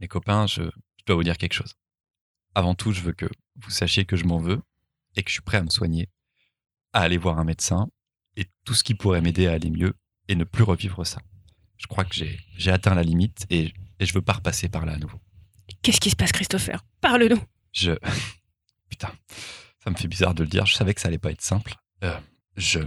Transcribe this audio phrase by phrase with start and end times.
[0.00, 1.74] Les copains, je, je dois vous dire quelque chose.
[2.54, 4.60] Avant tout, je veux que vous sachiez que je m'en veux
[5.16, 6.08] et que je suis prêt à me soigner,
[6.92, 7.88] à aller voir un médecin
[8.36, 9.94] et tout ce qui pourrait m'aider à aller mieux
[10.28, 11.20] et ne plus revivre ça.
[11.76, 14.84] Je crois que j'ai j'ai atteint la limite et, et je veux pas repasser par
[14.86, 15.20] là à nouveau.
[15.82, 16.84] Qu'est-ce qui se passe, Christopher?
[17.00, 17.40] Parle-nous.
[17.72, 17.92] Je.
[18.88, 19.12] Putain,
[19.82, 20.66] ça me fait bizarre de le dire.
[20.66, 21.74] Je savais que ça allait pas être simple.
[22.02, 22.18] Euh,
[22.56, 22.80] je.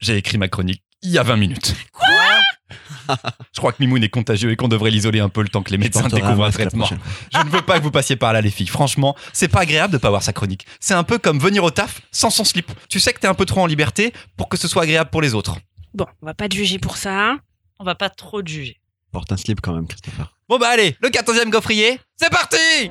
[0.00, 1.74] J'ai écrit ma chronique il y a 20 minutes.
[1.92, 2.27] Quoi?
[3.54, 5.70] Je crois que Mimoun est contagieux et qu'on devrait l'isoler un peu le temps que
[5.70, 6.86] les médecins découvrent un traitement.
[6.86, 8.66] Je ne veux pas que vous passiez par là, les filles.
[8.66, 10.66] Franchement, c'est pas agréable de pas voir sa chronique.
[10.80, 12.70] C'est un peu comme venir au taf sans son slip.
[12.88, 15.22] Tu sais que t'es un peu trop en liberté pour que ce soit agréable pour
[15.22, 15.56] les autres.
[15.94, 17.36] Bon, on va pas te juger pour ça.
[17.78, 18.80] On va pas trop te juger.
[19.12, 20.34] Porte un slip quand même, Christopher.
[20.48, 22.90] Bon bah allez, le 14e gaufrier, c'est parti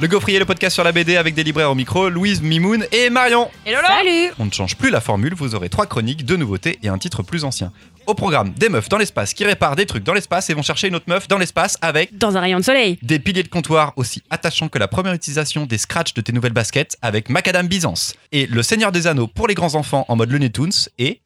[0.00, 3.10] Le gaufrier, le podcast sur la BD avec des libraires au micro, Louise, Mimoun et
[3.10, 3.50] Marion.
[3.66, 6.78] Et Lolo Salut On ne change plus la formule, vous aurez trois chroniques, deux nouveautés
[6.84, 7.72] et un titre plus ancien.
[8.06, 10.86] Au programme, des meufs dans l'espace qui réparent des trucs dans l'espace et vont chercher
[10.86, 12.98] une autre meuf dans l'espace avec Dans un rayon de soleil.
[13.02, 16.52] des piliers de comptoir aussi attachants que la première utilisation des scratchs de tes nouvelles
[16.52, 18.14] baskets avec Macadam Byzance.
[18.30, 21.20] Et le Seigneur des Anneaux pour les grands enfants en mode Looney Tunes et...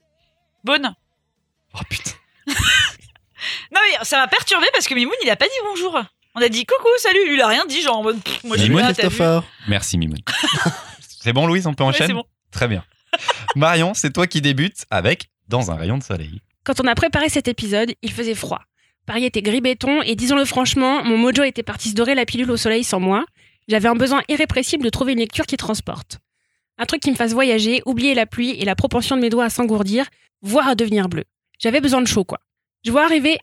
[0.64, 0.94] Bonne.
[1.74, 2.12] Oh putain.
[3.72, 6.00] Non mais ça m'a perturbé parce que Mimoun il a pas dit bonjour.
[6.34, 8.56] On a dit coucou, salut, lui il a rien dit genre en mode pff, moi
[8.56, 9.44] Mimoun, t'as vu Christopher.
[9.68, 10.18] Merci Mimoun.
[11.00, 12.24] c'est bon Louise, on peut Ouais, enchaîner c'est bon.
[12.50, 12.84] Très bien.
[13.56, 16.40] Marion, c'est toi qui débutes avec Dans un rayon de soleil.
[16.64, 18.62] Quand on a préparé cet épisode, il faisait froid.
[19.04, 22.50] Paris était gris béton et disons-le franchement, mon mojo était parti se dorer la pilule
[22.50, 23.24] au soleil sans moi.
[23.68, 26.18] J'avais un besoin irrépressible de trouver une lecture qui transporte.
[26.78, 29.44] Un truc qui me fasse voyager, oublier la pluie et la propension de mes doigts
[29.44, 30.06] à s'engourdir,
[30.40, 31.24] voire à devenir bleu.
[31.58, 32.38] J'avais besoin de chaud, quoi.
[32.84, 33.38] Je vois arriver,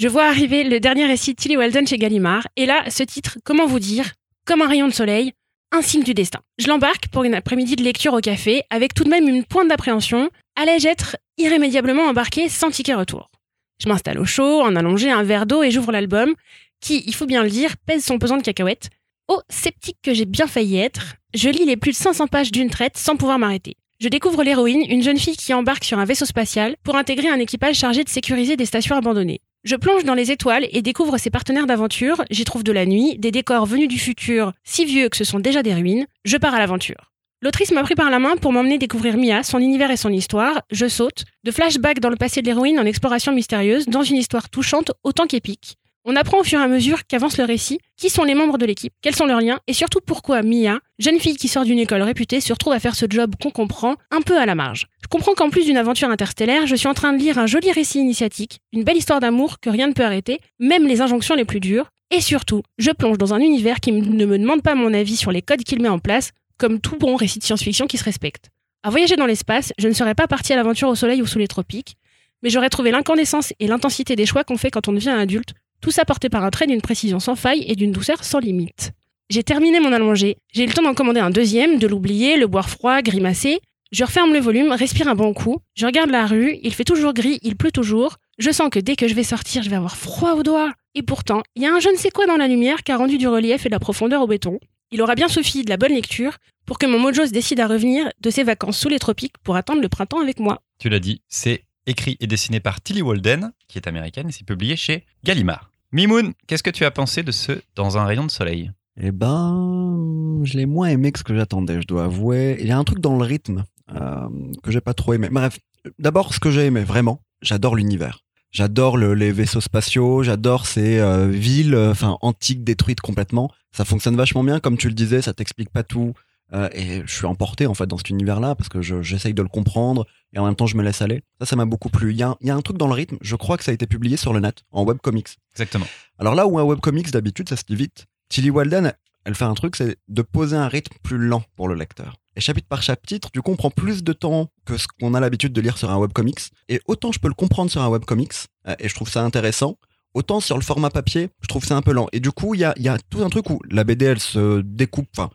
[0.00, 3.36] je vois arriver le dernier récit de Tilly Walden chez Gallimard, et là, ce titre,
[3.44, 4.12] comment vous dire,
[4.46, 5.34] comme un rayon de soleil,
[5.72, 6.40] un signe du destin.
[6.58, 9.68] Je l'embarque pour une après-midi de lecture au café, avec tout de même une pointe
[9.68, 10.30] d'appréhension.
[10.56, 13.30] Allais-je être irrémédiablement embarqué sans ticket retour?
[13.78, 16.34] Je m'installe au chaud, en allongé, un verre d'eau et j'ouvre l'album,
[16.80, 18.88] qui, il faut bien le dire, pèse son pesant de cacahuètes.
[19.28, 22.70] Oh, sceptique que j'ai bien failli être, je lis les plus de 500 pages d'une
[22.70, 23.76] traite sans pouvoir m'arrêter.
[24.00, 27.38] Je découvre l'héroïne, une jeune fille qui embarque sur un vaisseau spatial pour intégrer un
[27.38, 29.42] équipage chargé de sécuriser des stations abandonnées.
[29.62, 33.18] Je plonge dans les étoiles et découvre ses partenaires d'aventure, j'y trouve de la nuit,
[33.18, 36.54] des décors venus du futur, si vieux que ce sont déjà des ruines, je pars
[36.54, 37.12] à l'aventure.
[37.42, 40.62] L'autrice m'a pris par la main pour m'emmener découvrir Mia, son univers et son histoire,
[40.70, 44.48] je saute, de flashback dans le passé de l'héroïne en exploration mystérieuse, dans une histoire
[44.48, 45.76] touchante autant qu'épique.
[46.06, 48.64] On apprend au fur et à mesure qu'avance le récit qui sont les membres de
[48.64, 52.00] l'équipe, quels sont leurs liens et surtout pourquoi Mia, jeune fille qui sort d'une école
[52.00, 54.86] réputée, se retrouve à faire ce job qu'on comprend un peu à la marge.
[55.02, 57.70] Je comprends qu'en plus d'une aventure interstellaire, je suis en train de lire un joli
[57.70, 61.44] récit initiatique, une belle histoire d'amour que rien ne peut arrêter, même les injonctions les
[61.44, 64.94] plus dures, et surtout, je plonge dans un univers qui ne me demande pas mon
[64.94, 67.98] avis sur les codes qu'il met en place, comme tout bon récit de science-fiction qui
[67.98, 68.48] se respecte.
[68.82, 71.38] À voyager dans l'espace, je ne serais pas partie à l'aventure au soleil ou sous
[71.38, 71.96] les tropiques,
[72.42, 75.90] mais j'aurais trouvé l'incandescence et l'intensité des choix qu'on fait quand on devient adulte, tout
[75.90, 78.92] ça porté par un trait d'une précision sans faille et d'une douceur sans limite.
[79.28, 82.46] J'ai terminé mon allongé, j'ai eu le temps d'en commander un deuxième, de l'oublier, le
[82.46, 83.60] boire froid, grimacer.
[83.92, 87.12] Je referme le volume, respire un bon coup, je regarde la rue, il fait toujours
[87.12, 88.16] gris, il pleut toujours.
[88.38, 90.72] Je sens que dès que je vais sortir, je vais avoir froid aux doigts.
[90.94, 92.96] Et pourtant, il y a un je ne sais quoi dans la lumière qui a
[92.96, 94.58] rendu du relief et de la profondeur au béton.
[94.92, 97.68] Il aura bien suffi de la bonne lecture pour que mon mojo se décide à
[97.68, 100.62] revenir de ses vacances sous les tropiques pour attendre le printemps avec moi.
[100.78, 104.46] Tu l'as dit, c'est écrit et dessiné par Tilly Walden, qui est américaine, et c'est
[104.46, 105.69] publié chez Gallimard.
[105.92, 108.70] Mimoun, qu'est-ce que tu as pensé de ce Dans un rayon de soleil
[109.00, 112.58] Eh ben, je l'ai moins aimé que ce que j'attendais, je dois avouer.
[112.60, 114.28] Il y a un truc dans le rythme euh,
[114.62, 115.28] que j'ai pas trop aimé.
[115.30, 115.58] Bref,
[115.98, 118.20] d'abord, ce que j'ai aimé, vraiment, j'adore l'univers.
[118.52, 123.50] J'adore le- les vaisseaux spatiaux, j'adore ces euh, villes euh, enfin antiques détruites complètement.
[123.72, 126.12] Ça fonctionne vachement bien, comme tu le disais, ça t'explique pas tout.
[126.52, 129.42] Euh, et je suis emporté en fait dans cet univers-là parce que je- j'essaye de
[129.42, 131.22] le comprendre et en même temps je me laisse aller.
[131.40, 132.10] Ça, ça m'a beaucoup plu.
[132.12, 133.62] Il y, a un- il y a un truc dans le rythme, je crois que
[133.64, 135.38] ça a été publié sur le net, en webcomics.
[135.54, 135.86] Exactement.
[136.18, 138.92] Alors là où un webcomics d'habitude ça se lit vite, Tilly Walden,
[139.24, 142.16] elle fait un truc, c'est de poser un rythme plus lent pour le lecteur.
[142.36, 145.20] Et chapitre par chapitre, du coup, on prend plus de temps que ce qu'on a
[145.20, 146.40] l'habitude de lire sur un webcomics.
[146.68, 148.32] Et autant je peux le comprendre sur un webcomics,
[148.66, 149.76] euh, et je trouve ça intéressant,
[150.14, 152.08] autant sur le format papier, je trouve ça un peu lent.
[152.12, 154.20] Et du coup, il y a, y a tout un truc où la BD, elle
[154.20, 155.30] se découpe enfin,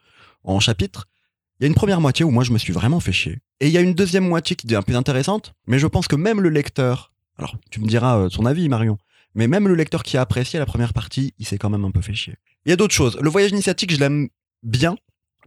[0.45, 1.07] en chapitres.
[1.59, 3.39] Il y a une première moitié où moi, je me suis vraiment fait chier.
[3.59, 6.15] Et il y a une deuxième moitié qui devient plus intéressante, mais je pense que
[6.15, 8.97] même le lecteur, alors tu me diras euh, ton avis, Marion,
[9.33, 11.91] mais même le lecteur qui a apprécié la première partie, il s'est quand même un
[11.91, 12.35] peu fait chier.
[12.65, 13.17] Il y a d'autres choses.
[13.21, 14.29] Le voyage initiatique, je l'aime
[14.63, 14.95] bien,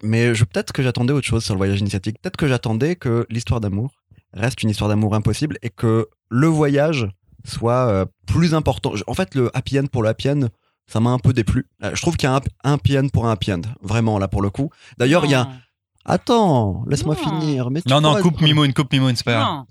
[0.02, 2.18] mais peut-être que j'attendais autre chose sur le voyage initiatique.
[2.22, 3.92] Peut-être que j'attendais que l'histoire d'amour
[4.32, 7.08] reste une histoire d'amour impossible et que le voyage
[7.44, 8.92] soit euh, plus important.
[9.06, 10.48] En fait, le happy end pour le happy end,
[10.88, 11.67] ça m'a un peu déplu.
[11.85, 14.26] Euh, je trouve qu'il y a un happy end pour un happy end, vraiment là
[14.26, 14.70] pour le coup.
[14.99, 15.49] D'ailleurs, il y a.
[16.05, 17.70] Attends, laisse-moi finir.
[17.70, 19.64] Mais Non, non, pourras- coupe Mimoun, coupe Mimoun, c'est pas grave.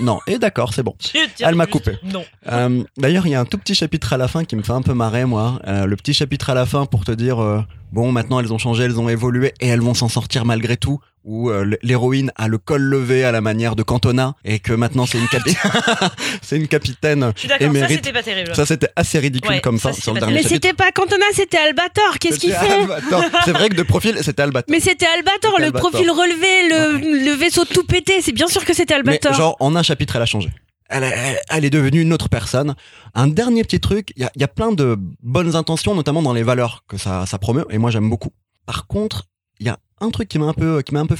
[0.00, 0.20] Non.
[0.26, 0.94] Et d'accord, c'est bon.
[1.40, 1.98] Elle m'a coupé.
[2.04, 2.22] Non.
[2.48, 4.72] Euh, D'ailleurs, il y a un tout petit chapitre à la fin qui me fait
[4.72, 5.58] un peu marrer, moi.
[5.66, 7.62] Euh, le petit chapitre à la fin pour te dire, euh,
[7.92, 11.00] bon, maintenant elles ont changé, elles ont évolué et elles vont s'en sortir malgré tout.
[11.24, 15.04] Où euh, l'héroïne a le col levé à la manière de Cantona et que maintenant
[15.04, 15.56] c'est une, capi-
[16.42, 17.32] c'est une capitaine.
[17.34, 18.54] Je suis d'accord, ça c'était pas terrible.
[18.54, 21.58] Ça, c'était assez ridicule Ouais, comme ça, sur le dernier Mais c'était pas Cantona, c'était
[21.58, 22.18] Albator.
[22.18, 23.24] Qu'est-ce font Albator.
[23.44, 24.70] C'est vrai que de profil, c'était Albator.
[24.72, 25.90] Mais c'était Albator, le Albator.
[25.90, 28.22] profil relevé, le, le vaisseau tout pété.
[28.22, 29.34] C'est bien sûr que c'était Mais Albator.
[29.34, 30.48] genre, en un chapitre, elle a changé.
[30.88, 32.74] Elle, est devenue une autre personne.
[33.14, 36.84] Un dernier petit truc, il y a, plein de bonnes intentions, notamment dans les valeurs
[36.88, 38.32] que ça, promeut, et moi j'aime beaucoup.
[38.64, 39.26] Par contre,
[39.60, 41.16] il y a un truc qui m'a un peu, qui m'a un peu.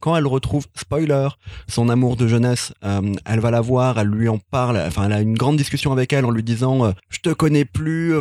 [0.00, 1.28] Quand elle retrouve, spoiler,
[1.68, 5.12] son amour de jeunesse, euh, elle va la voir, elle lui en parle, enfin, elle
[5.12, 8.20] a une grande discussion avec elle en lui disant, euh, je te connais plus, euh,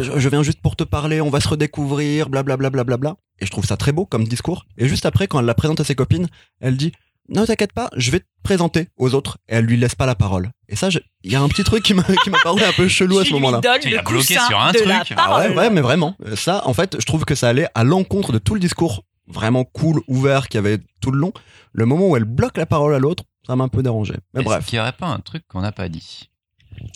[0.00, 3.16] je viens juste pour te parler, on va se redécouvrir, blablabla, blablabla.
[3.40, 4.66] Et je trouve ça très beau comme discours.
[4.78, 6.28] Et juste après, quand elle la présente à ses copines,
[6.60, 6.92] elle dit,
[7.28, 9.38] non, t'inquiète pas, je vais te présenter aux autres.
[9.48, 10.50] Et elle lui laisse pas la parole.
[10.68, 12.72] Et ça, je- il y a un petit truc qui m'a qui m'a paru un
[12.72, 13.60] peu chelou à ce moment-là.
[13.62, 14.86] le l'as bloqué sur un truc.
[15.16, 16.16] Ah ouais, ouais, mais vraiment.
[16.34, 19.64] Ça, en fait, je trouve que ça allait à l'encontre de tout le discours vraiment
[19.64, 21.32] cool, ouvert qu'il y avait tout le long.
[21.72, 24.14] Le moment où elle bloque la parole à l'autre, ça m'a un peu dérangé.
[24.32, 24.64] Mais Est-ce bref.
[24.66, 26.30] qu'il n'y aurait pas un truc qu'on n'a pas dit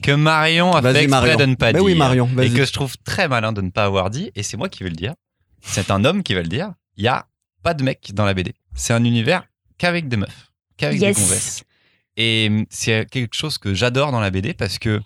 [0.02, 1.37] Que Marion a fait exprès Marion.
[1.37, 1.82] de ne pas Mais dire.
[1.84, 4.56] oui, Marion, et que je trouve très malin de ne pas avoir dit, et c'est
[4.56, 5.12] moi qui vais le dire.
[5.61, 6.73] C'est un homme qui va le dire.
[6.96, 7.26] Il y a
[7.62, 8.55] pas de mec dans la BD.
[8.75, 9.44] C'est un univers
[9.82, 11.17] qu'avec des meufs, qu'avec Yes.
[11.17, 11.64] des convesses.
[12.17, 15.00] Et hum, c'est quelque chose que j'adore dans la BD parce que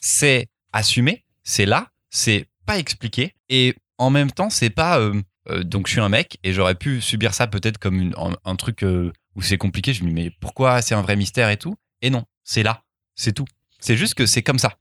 [0.00, 5.00] c'est assumé, c'est là, c'est pas expliqué, et en même temps, c'est pas.
[5.00, 8.14] euh, euh, donc je suis un mec et j'aurais pu subir ça peut-être comme une-
[8.16, 9.92] un, un truc euh, où c'est compliqué.
[9.94, 11.74] Je me dis mais pourquoi c'est un vrai mystère et tout?
[12.02, 12.84] Et non, c'est là,
[13.16, 13.46] c'est tout.
[13.80, 14.76] C'est juste que c'est comme ça.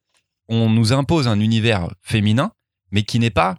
[0.48, 2.51] On nous impose un univers féminin,
[2.92, 3.56] mais qui n'est pas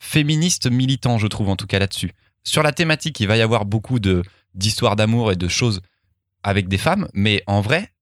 [0.00, 2.12] féministe militant, je trouve en tout cas là-dessus.
[2.44, 4.22] Sur la thématique, il va y avoir beaucoup de
[4.56, 5.80] d'histoires d'amour et de choses
[6.42, 7.92] avec des femmes, mais en vrai,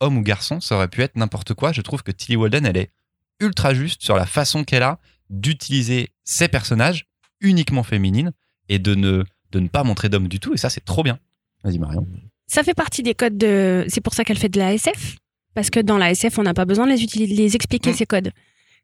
[0.00, 1.72] homme ou garçon, ça aurait pu être n'importe quoi.
[1.72, 2.90] Je trouve que Tilly Walden, elle est
[3.40, 4.98] ultra juste sur la façon qu'elle a
[5.30, 7.06] d'utiliser ses personnages
[7.40, 8.32] uniquement féminines
[8.68, 10.54] et de ne, de ne pas montrer d'hommes du tout.
[10.54, 11.18] Et ça, c'est trop bien.
[11.62, 12.06] Vas-y, Marion.
[12.46, 13.84] Ça fait partie des codes de.
[13.88, 15.16] C'est pour ça qu'elle fait de la SF.
[15.54, 17.92] Parce que dans la SF, on n'a pas besoin de les, utiliser, de les expliquer,
[17.92, 18.32] ces codes.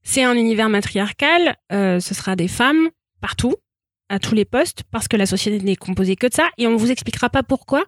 [0.02, 1.56] C'est un univers matriarcal.
[1.72, 2.88] euh, ce sera des femmes
[3.20, 3.56] partout,
[4.10, 6.48] à tous les postes, parce que la société n'est composée que de ça.
[6.58, 7.84] Et on vous expliquera pas pourquoi.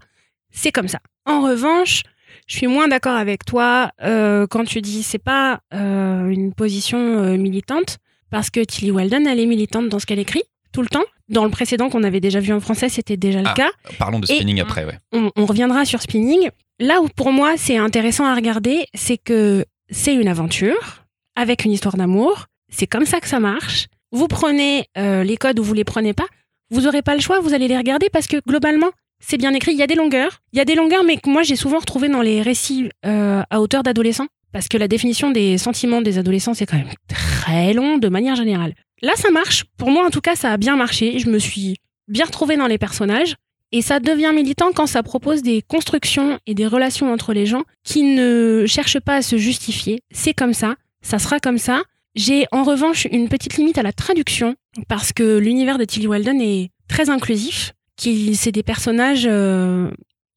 [0.51, 1.01] C'est comme ça.
[1.27, 2.03] En revanche,
[2.47, 6.99] je suis moins d'accord avec toi euh, quand tu dis c'est pas euh, une position
[6.99, 7.99] euh, militante,
[8.31, 10.43] parce que Tilly Walden, elle est militante dans ce qu'elle écrit
[10.73, 11.05] tout le temps.
[11.29, 13.55] Dans le précédent qu'on avait déjà vu en français, c'était déjà le Ah.
[13.55, 14.99] cas Parlons de Et- spinning après, ouais.
[15.13, 16.49] on, on reviendra sur Spinning.
[16.81, 21.05] Là où pour moi c'est intéressant à regarder, c'est que c'est une aventure
[21.37, 22.47] avec une histoire d'amour.
[22.71, 23.87] C'est comme ça que ça marche.
[24.12, 26.26] Vous prenez euh, les codes ou vous les prenez pas,
[26.70, 28.91] vous aurez pas le choix, vous allez les regarder parce que globalement
[29.25, 29.73] c'est bien écrit.
[29.73, 31.79] Il y a des longueurs, il y a des longueurs, mais que moi j'ai souvent
[31.79, 36.19] retrouvé dans les récits euh, à hauteur d'adolescents parce que la définition des sentiments des
[36.19, 38.75] adolescents c'est quand même très long de manière générale.
[39.00, 39.64] Là ça marche.
[39.79, 41.19] Pour moi en tout cas ça a bien marché.
[41.19, 41.76] Je me suis
[42.08, 43.37] bien retrouvée dans les personnages.
[43.75, 47.62] Et ça devient militant quand ça propose des constructions et des relations entre les gens
[47.85, 50.03] qui ne cherchent pas à se justifier.
[50.11, 51.82] C'est comme ça, ça sera comme ça.
[52.14, 54.55] J'ai en revanche une petite limite à la traduction
[54.88, 57.73] parce que l'univers de Tilly Walden est très inclusif.
[57.97, 59.91] Qui, c'est des personnages euh,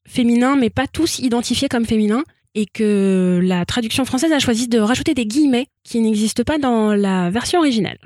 [0.06, 2.22] féminins, mais pas tous identifiés comme féminins.
[2.54, 6.94] Et que la traduction française a choisi de rajouter des guillemets qui n'existent pas dans
[6.94, 7.98] la version originale.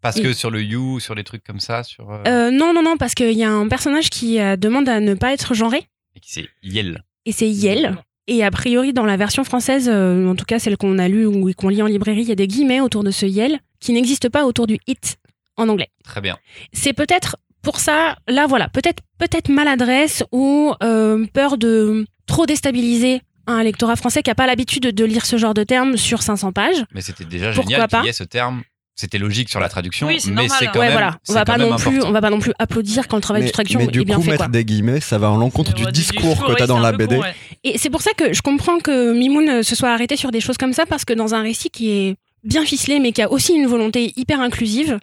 [0.00, 2.10] Parce Et- que sur le You, sur les trucs comme ça, sur.
[2.10, 5.00] euh, Euh, non, non, non, parce qu'il y a un personnage qui euh, demande à
[5.00, 5.86] ne pas être genré.
[6.22, 7.02] C'est Yel.
[7.26, 7.96] et c'est Yel.
[8.28, 11.26] Et a priori, dans la version française, euh, en tout cas celle qu'on a lue
[11.26, 13.92] ou qu'on lit en librairie, il y a des guillemets autour de ce Yel qui
[13.92, 15.16] n'existent pas autour du it
[15.56, 15.90] en anglais.
[16.04, 16.36] Très bien.
[16.72, 23.22] C'est peut-être pour ça, là voilà, peut-être peut-être maladresse ou euh, peur de trop déstabiliser
[23.46, 26.52] un lectorat français qui n'a pas l'habitude de lire ce genre de termes sur 500
[26.52, 26.84] pages.
[26.92, 28.62] Mais c'était déjà Pourquoi génial pas qu'il y ait ce terme.
[28.98, 30.92] C'était logique sur la traduction, Oui, mais c'est quand ouais, même.
[30.92, 32.08] voilà, on va quand pas même non plus, important.
[32.08, 34.04] on va pas non plus applaudir quand le travail mais, de traduction mais du est
[34.06, 34.30] bien coup, fait.
[34.30, 34.52] mettre Quoi.
[34.52, 37.16] des guillemets, ça va à l'encontre du discours que ouais, tu as dans la BD.
[37.16, 37.34] con, ouais.
[37.62, 40.40] Et c'est pour ça que je comprends que Mimoun euh, se soit arrêté sur des
[40.40, 43.30] choses comme ça, parce que dans un récit qui est bien ficelé, mais qui a
[43.30, 44.98] aussi une volonté hyper inclusive,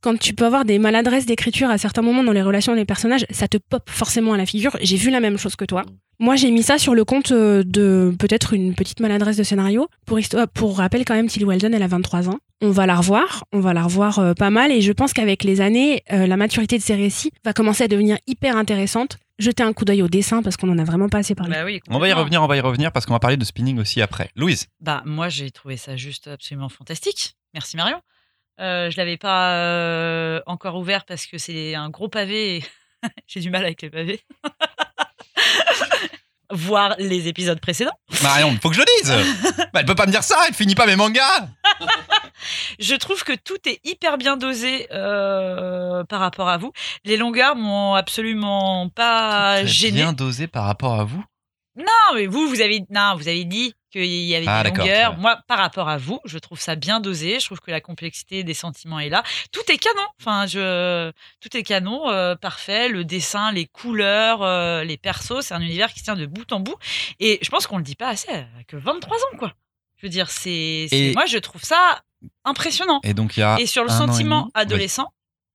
[0.00, 3.26] quand tu peux avoir des maladresses d'écriture à certains moments dans les relations des personnages,
[3.30, 4.76] ça te pop forcément à la figure.
[4.80, 5.84] J'ai vu la même chose que toi.
[6.18, 9.88] Moi, j'ai mis ça sur le compte euh, de peut-être une petite maladresse de scénario.
[10.06, 12.38] Pour, histoire, pour rappel, quand même, Tilly Walden, elle a 23 ans.
[12.62, 15.44] On va la revoir, on va la revoir euh, pas mal, et je pense qu'avec
[15.44, 19.18] les années, euh, la maturité de ses récits va commencer à devenir hyper intéressante.
[19.38, 21.52] Jetez un coup d'œil au dessin parce qu'on en a vraiment pas assez parlé.
[21.52, 23.44] Bah oui, On va y revenir, on va y revenir parce qu'on va parler de
[23.44, 24.30] spinning aussi après.
[24.34, 27.36] Louise, Bah moi j'ai trouvé ça juste absolument fantastique.
[27.52, 28.00] Merci Marion.
[28.60, 32.64] Euh, je l'avais pas euh, encore ouvert parce que c'est un gros pavé.
[33.26, 34.20] J'ai du mal avec les pavés.
[36.50, 37.98] Voir les épisodes précédents.
[38.22, 39.56] Marion, faut que je le dise.
[39.72, 41.48] Bah, elle peut pas me dire ça, elle finit pas mes mangas.
[42.78, 46.72] Je trouve que tout est hyper bien dosé euh, par rapport à vous.
[47.04, 50.02] Les longueurs m'ont absolument pas gêné.
[50.02, 51.22] Bien dosé par rapport à vous?
[51.76, 55.16] Non, mais vous, vous avez, non, vous avez dit qu'il y avait Ah, des longueurs.
[55.16, 57.40] Moi, par rapport à vous, je trouve ça bien dosé.
[57.40, 59.22] Je trouve que la complexité des sentiments est là.
[59.52, 60.06] Tout est canon.
[60.20, 61.10] Enfin, je,
[61.40, 62.88] tout est canon, euh, parfait.
[62.88, 66.50] Le dessin, les couleurs, euh, les persos, c'est un univers qui se tient de bout
[66.52, 66.76] en bout.
[67.20, 68.30] Et je pense qu'on le dit pas assez.
[68.32, 69.52] euh, Que 23 ans, quoi.
[69.96, 72.02] Je veux dire, c'est, Et- moi, je trouve ça
[72.44, 73.00] impressionnant.
[73.02, 75.08] Et donc il y a Et sur le sentiment demi, adolescent,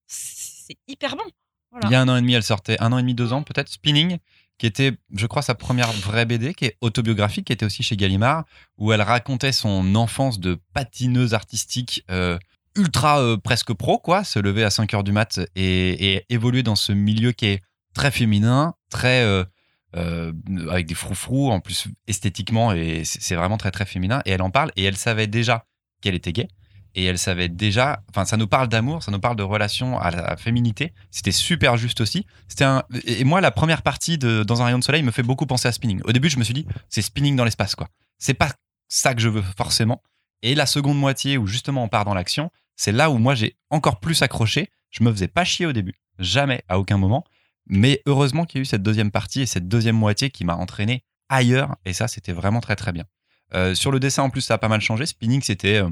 [0.07, 1.23] c'est hyper bon.
[1.71, 1.87] Voilà.
[1.87, 3.43] Il y a un an et demi, elle sortait, un an et demi, deux ans
[3.43, 4.17] peut-être, Spinning,
[4.61, 7.97] qui était, je crois, sa première vraie BD, qui est autobiographique, qui était aussi chez
[7.97, 8.45] Gallimard,
[8.77, 12.37] où elle racontait son enfance de patineuse artistique euh,
[12.75, 16.75] ultra euh, presque pro, quoi, se lever à 5 heures du mat et, évoluer dans
[16.75, 17.63] ce milieu qui est
[17.95, 20.31] très féminin, très euh,
[20.69, 24.21] avec des froufrous, en plus esthétiquement, et c'est vraiment très très féminin.
[24.25, 25.65] Et elle en parle, et elle savait déjà
[26.01, 26.47] qu'elle était gay.
[26.93, 30.11] Et elle savait déjà, enfin, ça nous parle d'amour, ça nous parle de relation à
[30.11, 30.93] la féminité.
[31.09, 32.25] C'était super juste aussi.
[32.47, 35.23] C'était un, et moi, la première partie de Dans un rayon de soleil me fait
[35.23, 36.01] beaucoup penser à Spinning.
[36.03, 37.87] Au début, je me suis dit, c'est Spinning dans l'espace, quoi.
[38.17, 38.51] C'est pas
[38.89, 40.01] ça que je veux forcément.
[40.41, 43.55] Et la seconde moitié, où justement on part dans l'action, c'est là où moi j'ai
[43.69, 44.69] encore plus accroché.
[44.89, 47.23] Je me faisais pas chier au début, jamais, à aucun moment.
[47.67, 50.55] Mais heureusement qu'il y a eu cette deuxième partie et cette deuxième moitié qui m'a
[50.55, 51.75] entraîné ailleurs.
[51.85, 53.05] Et ça, c'était vraiment très très bien.
[53.53, 55.05] Euh, sur le dessin, en plus, ça a pas mal changé.
[55.05, 55.89] Spinning, c'était euh,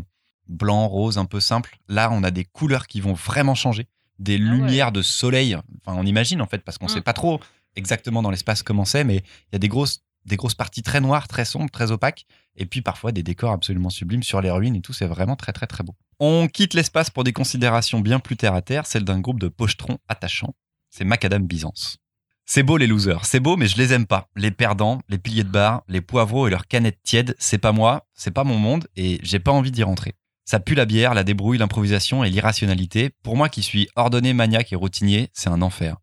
[0.49, 1.77] blanc, rose, un peu simple.
[1.87, 3.87] Là, on a des couleurs qui vont vraiment changer,
[4.19, 4.43] des Ah ouais.
[4.43, 5.55] lumières de soleil.
[5.55, 6.89] Enfin, on imagine en fait, parce qu'on Mm.
[6.89, 7.39] sait pas trop
[7.75, 10.99] exactement dans l'espace comment c'est, mais il y a des grosses, des grosses parties très
[10.99, 12.25] noires, très sombres, très opaques,
[12.57, 14.91] et puis parfois des décors absolument sublimes sur les ruines et tout.
[14.91, 15.95] C'est vraiment très très très beau.
[16.19, 19.47] On quitte l'espace pour des considérations bien plus terre à terre, celle d'un groupe de
[19.47, 20.53] pochetrons attachants.
[20.89, 21.97] C'est Macadam Byzance.
[22.45, 24.27] C'est beau les losers, c'est beau mais je les aime pas.
[24.35, 28.07] Les perdants, les piliers de bar, les poivreaux et leurs canettes tièdes, c'est pas moi,
[28.15, 30.15] c'est pas mon monde et j'ai pas envie d'y rentrer.
[30.49, 33.11] Ça pue la bière, la débrouille, l'improvisation et l'irrationalité.
[33.21, 35.97] Pour moi qui suis ordonné, maniaque et routinier, c'est un enfer.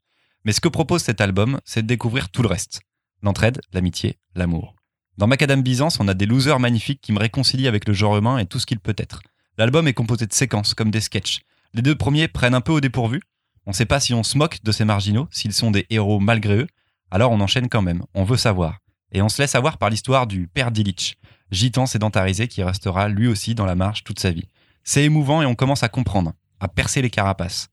[0.44, 2.80] Mais ce que propose cet album, c'est de découvrir tout le reste.
[3.22, 4.76] L'entraide, l'amitié, l'amour.
[5.18, 8.38] Dans Macadam Byzance, on a des losers magnifiques qui me réconcilient avec le genre humain
[8.38, 9.20] et tout ce qu'il peut être.
[9.58, 11.40] L'album est composé de séquences, comme des sketchs.
[11.74, 13.22] Les deux premiers prennent un peu au dépourvu.
[13.66, 16.20] On ne sait pas si on se moque de ces marginaux, s'ils sont des héros
[16.20, 16.68] malgré eux.
[17.10, 18.78] Alors on enchaîne quand même, on veut savoir.
[19.10, 21.16] Et on se laisse avoir par l'histoire du père d'Illich,
[21.50, 24.48] gitan sédentarisé qui restera lui aussi dans la marche toute sa vie.
[24.84, 27.68] C'est émouvant et on commence à comprendre, à percer les carapaces.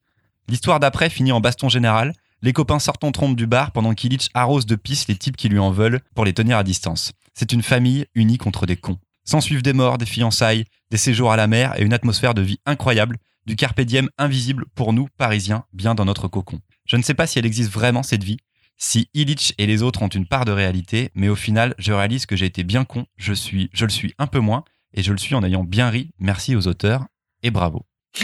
[0.48, 2.14] L'histoire d'après finit en baston général.
[2.42, 5.48] Les copains sortent en trompe du bar pendant qu'Illich arrose de pisse les types qui
[5.48, 7.14] lui en veulent pour les tenir à distance.
[7.34, 9.00] C'est une famille unie contre des cons.
[9.26, 12.42] S'en suivent des morts, des fiançailles, des séjours à la mer et une atmosphère de
[12.42, 16.60] vie incroyable, du carpe diem invisible pour nous, Parisiens, bien dans notre cocon.
[16.86, 18.38] Je ne sais pas si elle existe vraiment cette vie,
[18.84, 22.26] si Illich et les autres ont une part de réalité, mais au final, je réalise
[22.26, 25.14] que j'ai été bien con, je suis, je le suis un peu moins, et je
[25.14, 26.10] le suis en ayant bien ri.
[26.20, 27.06] Merci aux auteurs,
[27.44, 27.86] et bravo.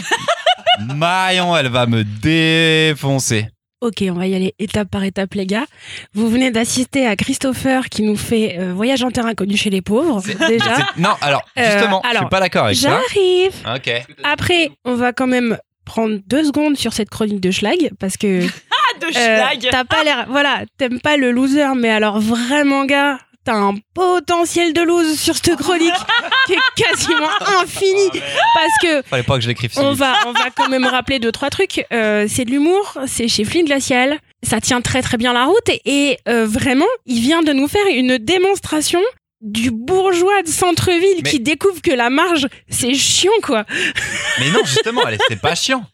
[0.80, 3.46] Maillon, elle va me défoncer.
[3.80, 5.64] Ok, on va y aller étape par étape, les gars.
[6.12, 9.80] Vous venez d'assister à Christopher qui nous fait euh, Voyage en terre inconnue chez les
[9.80, 10.76] pauvres, déjà.
[10.98, 13.00] Non, alors, Euh, justement, je alors, suis pas d'accord avec ça.
[13.14, 13.54] J'arrive.
[13.74, 13.90] Ok.
[14.24, 18.46] Après, on va quand même prendre deux secondes sur cette chronique de Schlag parce que
[19.00, 23.18] de euh, schlag t'as pas l'air, voilà, t'aimes pas le loser, mais alors vraiment, gars,
[23.44, 25.92] t'as un potentiel de lose sur cette chronique
[26.46, 27.28] qui est quasiment
[27.62, 28.10] infini
[28.54, 31.32] parce que Fallait pas que je l'écrive on va, on va quand même rappeler deux
[31.32, 31.84] trois trucs.
[31.92, 34.18] Euh, c'est de l'humour, c'est chez Flynn Glacial.
[34.42, 37.68] Ça tient très très bien la route et, et, euh, vraiment, il vient de nous
[37.68, 39.00] faire une démonstration
[39.42, 43.64] du bourgeois de centre-ville Mais- qui découvre que la marge c'est chiant quoi.
[44.38, 45.84] Mais non, justement, elle c'était pas chiant.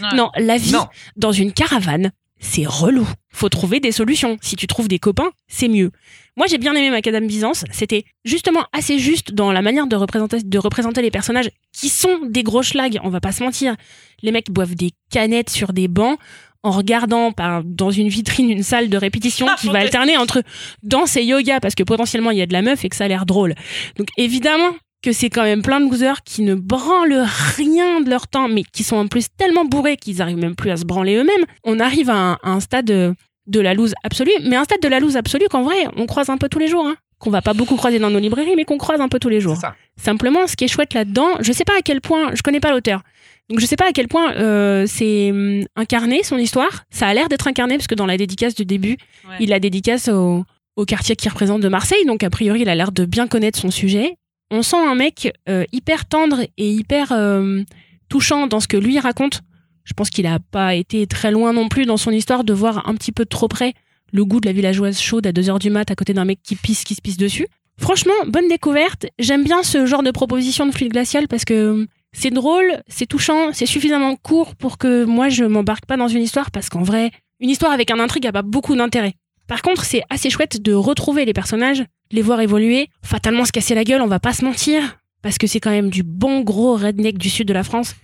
[0.00, 0.16] Ouais.
[0.16, 0.86] Non, la vie Non.
[1.16, 3.08] dans une caravane, c'est relou.
[3.32, 4.36] Faut trouver des solutions.
[4.40, 5.90] Si tu trouves des copains, c'est mieux.
[6.36, 7.64] Moi, j'ai bien aimé Macadam Byzance.
[7.72, 12.26] C'était justement assez juste dans la manière de représenter, de représenter les personnages qui sont
[12.28, 12.98] des gros schlags.
[13.02, 13.74] On va pas se mentir.
[14.22, 16.18] Les mecs boivent des canettes sur des bancs
[16.62, 20.42] en regardant par, dans une vitrine une salle de répétition qui va alterner entre
[20.82, 23.04] danse et yoga parce que potentiellement il y a de la meuf et que ça
[23.04, 23.54] a l'air drôle.
[23.96, 27.24] Donc évidemment que c'est quand même plein de losers qui ne branlent
[27.56, 30.70] rien de leur temps, mais qui sont en plus tellement bourrés qu'ils arrivent même plus
[30.70, 31.44] à se branler eux-mêmes.
[31.64, 33.14] On arrive à un, à un stade de,
[33.46, 36.28] de la loose absolue, mais un stade de la loose absolue qu'en vrai, on croise
[36.30, 36.86] un peu tous les jours.
[36.86, 36.96] Hein.
[37.18, 39.40] Qu'on va pas beaucoup croiser dans nos librairies, mais qu'on croise un peu tous les
[39.40, 39.56] jours.
[39.56, 39.74] Ça.
[39.96, 42.72] Simplement, ce qui est chouette là-dedans, je sais pas à quel point, je connais pas
[42.72, 43.00] l'auteur,
[43.48, 46.84] donc je sais pas à quel point euh, c'est hum, incarné son histoire.
[46.90, 48.96] Ça a l'air d'être incarné parce que dans la dédicace du début,
[49.28, 49.36] Ouais.
[49.40, 50.44] il la dédicace au,
[50.76, 53.58] au quartier qu'il représente de Marseille, donc a priori il a l'air de bien connaître
[53.58, 54.16] son sujet.
[54.50, 57.62] On sent un mec euh, hyper tendre et hyper euh,
[58.08, 59.42] touchant dans ce que lui raconte
[59.84, 62.88] Je pense qu'il a pas été très loin non plus dans son histoire de voir
[62.88, 63.74] un petit peu trop près
[64.12, 66.54] le goût de la villageoise chaude à 2h du mat à côté d'un mec qui
[66.54, 67.48] pisse, qui se pisse dessus.
[67.78, 69.06] Franchement, bonne découverte.
[69.18, 73.52] J'aime bien ce genre de proposition de fluide glacial parce que c'est drôle, c'est touchant,
[73.52, 77.10] c'est suffisamment court pour que moi je m'embarque pas dans une histoire parce qu'en vrai,
[77.40, 79.14] une histoire avec un intrigue a pas beaucoup d'intérêt.
[79.46, 83.74] Par contre, c'est assez chouette de retrouver les personnages, les voir évoluer, fatalement se casser
[83.74, 86.76] la gueule, on va pas se mentir, parce que c'est quand même du bon gros
[86.76, 87.94] redneck du sud de la France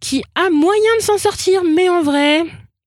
[0.00, 2.44] qui a moyen de s'en sortir, mais en vrai,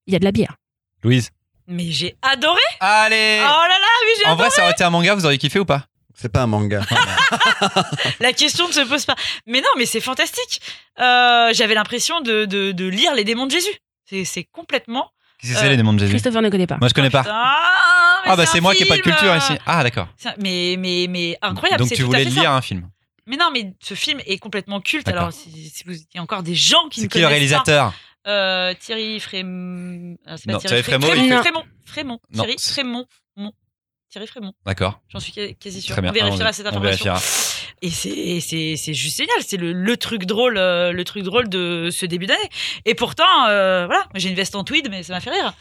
[0.07, 0.55] il y a de la bière.
[1.03, 1.29] Louise.
[1.67, 2.59] Mais j'ai adoré.
[2.79, 4.47] Allez Oh là là, oui, j'ai En adoré.
[4.49, 5.85] vrai, ça aurait été un manga, vous auriez kiffé ou pas?
[6.13, 6.81] C'est pas un manga.
[8.19, 9.15] La question ne se pose pas.
[9.45, 10.61] Mais non, mais c'est fantastique.
[10.99, 13.75] Euh, J'avais l'impression de, de, de lire les démons de Jésus.
[14.09, 15.09] C'est c'est complètement.
[15.39, 16.77] Qu'est-ce que c'est Euh, les démons de Jésus Christopher ne connaît pas.
[16.77, 17.23] Moi, je connais pas.
[17.27, 19.53] Ah, Ah bah c'est moi qui ai pas de film, culture euh, ici.
[19.65, 20.07] Ah d'accord.
[20.39, 21.79] Mais, mais, mais incroyable.
[21.83, 22.41] Donc tu tout à voulais fait le ça.
[22.41, 22.89] lire un film.
[23.27, 25.07] Mais non, mais ce film est complètement culte.
[25.07, 27.23] Alors, si, si vous, il y a encore des gens qui C'est ne qui le
[27.25, 30.15] connaissent réalisateur pas, euh, Thierry Frémont.
[30.25, 31.63] Ah, c'est pas Non, Thierry, Thierry Fré- Frémaux, il- Frémont.
[31.85, 32.19] Frémont.
[32.33, 33.05] Non, Thierry c'est- Frémont.
[34.15, 34.53] Thierry Frémont.
[34.65, 35.01] D'accord.
[35.09, 35.93] J'en suis quasi sûre.
[35.93, 36.11] Très bien.
[36.11, 37.15] On vérifiera on, cette on information.
[37.15, 37.19] vérifiera.
[37.81, 39.35] Et c'est juste génial.
[39.41, 42.49] C'est le, le truc drôle, euh, le truc drôle de ce début d'année.
[42.85, 45.53] Et pourtant, euh, voilà, j'ai une veste en tweed, mais ça m'a fait rire.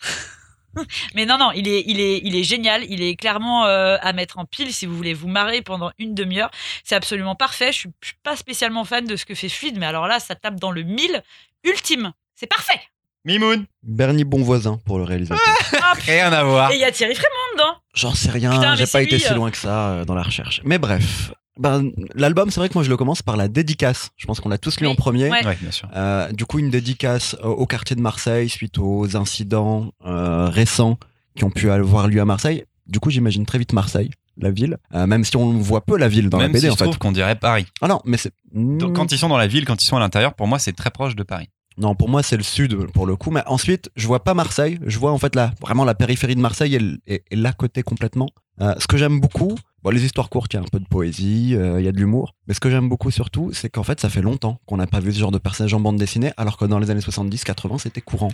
[1.14, 2.84] mais non, non, il est, il est, il est génial.
[2.86, 6.14] Il est clairement euh, à mettre en pile si vous voulez vous marrer pendant une
[6.14, 6.50] demi-heure.
[6.84, 7.72] C'est absolument parfait.
[7.72, 10.20] Je suis, je suis pas spécialement fan de ce que fait Fluide, mais alors là,
[10.20, 11.22] ça tape dans le mille
[11.64, 12.12] ultime.
[12.34, 12.82] C'est parfait.
[13.24, 13.66] Mimoun.
[13.82, 15.40] Bernie Bonvoisin pour le réalisateur.
[15.80, 16.70] Ah, Rien à voir.
[16.72, 17.74] Et il y a Thierry Frémont dedans.
[17.94, 19.34] J'en sais rien, Putain, mais j'ai c'est pas été lui, si euh.
[19.36, 20.60] loin que ça euh, dans la recherche.
[20.64, 24.10] Mais bref, ben, l'album, c'est vrai que moi je le commence par la dédicace.
[24.16, 25.28] Je pense qu'on l'a tous lu Oui, en premier.
[25.30, 25.44] ouais.
[25.46, 25.88] Ouais, bien sûr.
[25.94, 30.98] Euh, du coup, une dédicace au- au quartier de Marseille suite aux incidents euh, récents
[31.36, 32.64] qui ont pu avoir lieu à Marseille.
[32.86, 36.08] Du coup, j'imagine très vite Marseille, la ville, Euh, même si on voit peu la
[36.08, 36.84] ville dans Même la BD si je en fait.
[36.84, 37.66] trouve qu'on dirait Paris.
[37.80, 38.32] Ah non, mais c'est.
[38.52, 40.72] Donc, quand ils sont dans la ville, quand ils sont à l'intérieur, pour moi, c'est
[40.72, 41.48] très proche de Paris.
[41.78, 43.30] Non, pour moi, c'est le sud pour le coup.
[43.30, 44.78] Mais ensuite, je vois pas Marseille.
[44.86, 47.52] Je vois en fait la, vraiment la périphérie de Marseille et, l- et, et l'à
[47.52, 48.28] côté complètement.
[48.60, 50.84] Euh, ce que j'aime beaucoup, bon, les histoires courtes, il y a un peu de
[50.86, 52.34] poésie, euh, il y a de l'humour.
[52.46, 55.00] Mais ce que j'aime beaucoup surtout, c'est qu'en fait, ça fait longtemps qu'on n'a pas
[55.00, 58.02] vu ce genre de personnage en bande dessinée, alors que dans les années 70-80, c'était
[58.02, 58.30] courant.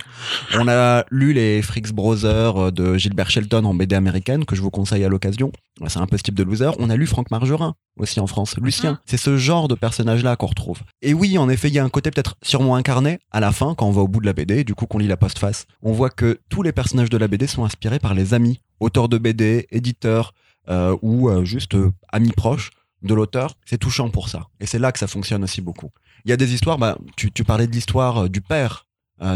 [0.55, 4.61] On a lu les Fricks Brothers euh, de Gilbert Shelton en BD américaine, que je
[4.61, 5.51] vous conseille à l'occasion.
[5.87, 6.71] C'est un peu ce type de loser.
[6.79, 8.55] On a lu Franck Margerin aussi en France.
[8.61, 9.03] Lucien, Ah.
[9.05, 10.79] c'est ce genre de personnage-là qu'on retrouve.
[11.01, 13.73] Et oui, en effet, il y a un côté peut-être sûrement incarné à la fin,
[13.75, 15.65] quand on va au bout de la BD, du coup qu'on lit la postface.
[15.81, 19.09] On voit que tous les personnages de la BD sont inspirés par les amis, auteurs
[19.09, 20.33] de BD, éditeurs,
[20.69, 22.69] euh, ou euh, juste euh, amis proches
[23.01, 23.55] de l'auteur.
[23.65, 24.47] C'est touchant pour ça.
[24.59, 25.89] Et c'est là que ça fonctionne aussi beaucoup.
[26.25, 28.87] Il y a des histoires, bah, tu, parlais de l'histoire du père,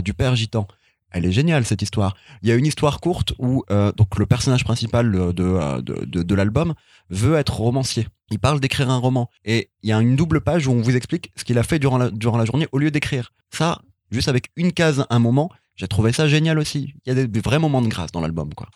[0.04, 0.68] du père gitan.
[1.12, 2.16] Elle est géniale cette histoire.
[2.42, 3.64] Il y a une histoire courte où
[3.96, 6.74] donc le personnage principal de, de, de, de l'album
[7.10, 8.06] veut être romancier.
[8.32, 9.30] Il parle d'écrire un roman.
[9.46, 11.80] Et il y a une double page où on vous explique ce qu'il a fait
[11.80, 13.32] durant la, durant la journée au lieu d'écrire.
[13.50, 13.80] Ça,
[14.12, 16.94] juste avec une case, un moment, j'ai trouvé ça génial aussi.
[17.06, 18.68] Il y a des, des vrais moments de grâce dans l'album, quoi.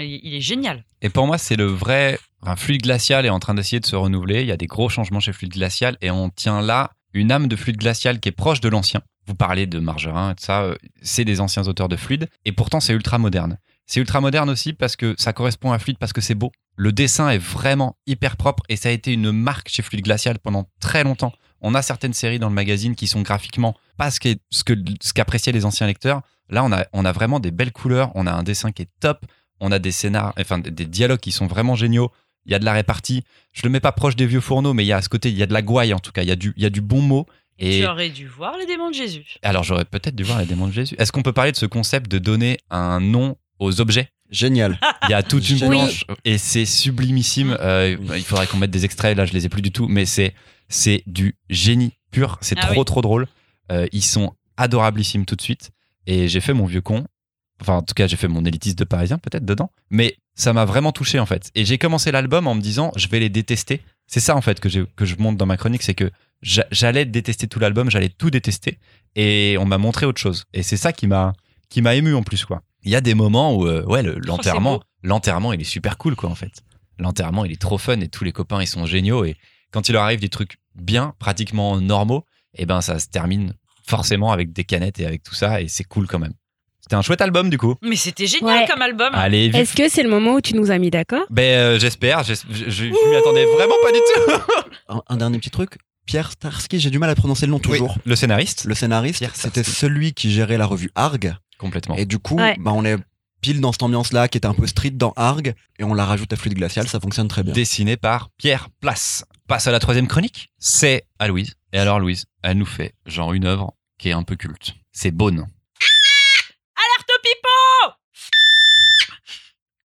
[0.00, 0.84] Il, est génial.
[1.02, 2.18] Et pour moi, c'est le vrai.
[2.42, 4.42] Un fluide glacial est en train d'essayer de se renouveler.
[4.42, 7.48] Il y a des gros changements chez fluide glacial et on tient là une âme
[7.48, 9.00] de fluide glacial qui est proche de l'ancien.
[9.26, 12.52] Vous parlez de Margerin et tout ça, euh, c'est des anciens auteurs de fluide et
[12.52, 13.58] pourtant c'est ultra moderne.
[13.86, 16.52] C'est ultra moderne aussi parce que ça correspond à fluide parce que c'est beau.
[16.76, 20.38] Le dessin est vraiment hyper propre et ça a été une marque chez fluide glacial
[20.38, 21.32] pendant très longtemps.
[21.62, 24.74] On a certaines séries dans le magazine qui sont graphiquement pas ce qu'est- ce que
[25.00, 26.20] ce qu'appréciaient les anciens lecteurs.
[26.50, 28.90] Là, on a, on a vraiment des belles couleurs, on a un dessin qui est
[29.00, 29.24] top,
[29.60, 32.10] on a des scénars, enfin des, dialogues qui sont vraiment géniaux.
[32.46, 33.24] Il y a de la répartie.
[33.52, 35.30] Je le mets pas proche des vieux fourneaux, mais il y a à ce côté,
[35.30, 36.22] il y a de la gouaille en tout cas.
[36.22, 37.26] Il y a du, il y a du bon mot.
[37.58, 39.36] Et Et tu aurais dû voir les démons de Jésus.
[39.42, 40.96] alors j'aurais peut-être dû voir les démons de Jésus.
[40.98, 44.08] Est-ce qu'on peut parler de ce concept de donner un nom aux objets?
[44.30, 44.80] Génial.
[45.08, 45.68] Il y a toute une Oui.
[45.68, 47.56] planche et c'est sublimissime.
[47.60, 49.16] Euh, il faudrait qu'on mette des extraits.
[49.16, 50.34] Là, je les ai plus du tout, mais c'est
[50.68, 52.38] c'est du génie pur.
[52.40, 52.84] C'est Ah trop oui.
[52.84, 53.28] trop drôle.
[53.70, 55.70] Euh, ils sont adorablissimes tout de suite.
[56.06, 57.06] Et j'ai fait mon vieux con.
[57.60, 59.70] Enfin, en tout cas, j'ai fait mon élitiste de Parisien peut-être dedans.
[59.90, 61.50] Mais ça m'a vraiment touché en fait.
[61.54, 63.80] Et j'ai commencé l'album en me disant, je vais les détester.
[64.06, 66.10] C'est ça en fait que, que je montre dans ma chronique, c'est que
[66.42, 68.78] j'a- j'allais détester tout l'album, j'allais tout détester.
[69.16, 70.44] Et on m'a montré autre chose.
[70.52, 71.32] Et c'est ça qui m'a
[71.70, 72.62] qui m'a ému en plus quoi.
[72.82, 76.16] Il y a des moments où euh, ouais le- l'enterrement l'enterrement il est super cool
[76.16, 76.62] quoi en fait.
[76.98, 79.36] L'enterrement il est trop fun et tous les copains ils sont géniaux et
[79.70, 82.24] quand il leur arrive des trucs bien pratiquement normaux
[82.56, 83.54] et ben ça se termine
[83.86, 86.34] forcément avec des canettes et avec tout ça et c'est cool quand même.
[86.84, 87.76] C'était un chouette album du coup.
[87.80, 88.66] Mais c'était génial Ouais.
[88.70, 89.08] comme album.
[89.14, 89.56] Allez vite.
[89.56, 91.24] Est-ce que c'est le moment où tu nous as mis d'accord?
[91.30, 94.52] Ben euh, j'espère, j'es- je, je, je m'y attendais vraiment pas du tout.
[94.90, 95.78] Un, un dernier petit truc.
[96.04, 97.96] Pierre Starsky, j'ai du mal à prononcer le nom toujours.
[98.04, 101.34] Le scénariste Le scénariste, Pierre c'était celui qui gérait la revue Arg.
[101.56, 101.96] complètement.
[101.96, 102.54] Et du coup, Ouais.
[102.60, 102.98] bah, on est
[103.40, 105.54] pile dans cette ambiance-là qui était un peu street dans Arg.
[105.78, 107.54] Et on la rajoute à Fluide Glacial, ça fonctionne très bien.
[107.54, 109.24] dessiné par Pierre Place.
[109.48, 110.50] Passe à la troisième chronique.
[110.58, 111.54] C'est à Louise.
[111.72, 114.74] Et alors Louise, elle nous fait genre une œuvre qui est un peu culte.
[114.92, 115.38] c'est Bone.
[116.76, 117.94] Alerte au pipeau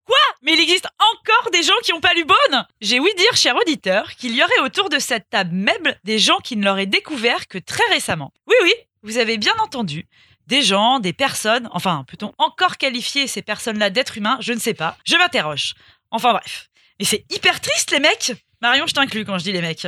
[0.05, 0.17] Quoi
[0.49, 3.55] Mais il existe encore des gens qui n'ont pas lu Bonne J'ai ouï dire, cher
[3.55, 7.47] auditeur, qu'il y aurait autour de cette table même des gens qui ne l'auraient découvert
[7.47, 8.33] que très récemment.
[8.47, 10.07] Oui, oui, vous avez bien entendu.
[10.47, 14.39] Des gens, des personnes, enfin, peut-on encore qualifier ces personnes-là d'êtres humains?
[14.41, 14.97] Je ne sais pas.
[15.05, 15.75] Je m'interroge.
[16.09, 16.69] Enfin bref.
[16.97, 19.87] Et c'est hyper triste, les mecs Marion, je t'inclus quand je dis les mecs.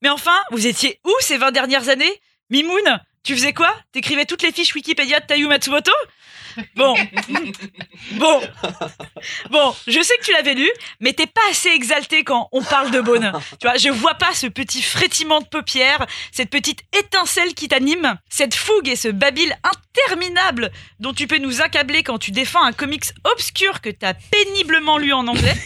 [0.00, 2.22] Mais enfin, vous étiez où ces 20 dernières années?
[2.48, 3.76] Mimoun, tu faisais quoi?
[3.92, 5.92] T'écrivais toutes les fiches Wikipédia de Tayu Matsumoto?
[6.74, 6.94] Bon.
[8.12, 8.40] Bon.
[9.50, 10.70] Bon, je sais que tu l'avais lu,
[11.00, 13.32] mais t'es pas assez exalté quand on parle de Bonne.
[13.60, 18.16] Tu vois, je vois pas ce petit frétillement de paupières, cette petite étincelle qui t'anime,
[18.28, 22.72] cette fougue et ce babil interminable dont tu peux nous accabler quand tu défends un
[22.72, 25.56] comics obscur que t'as péniblement lu en anglais,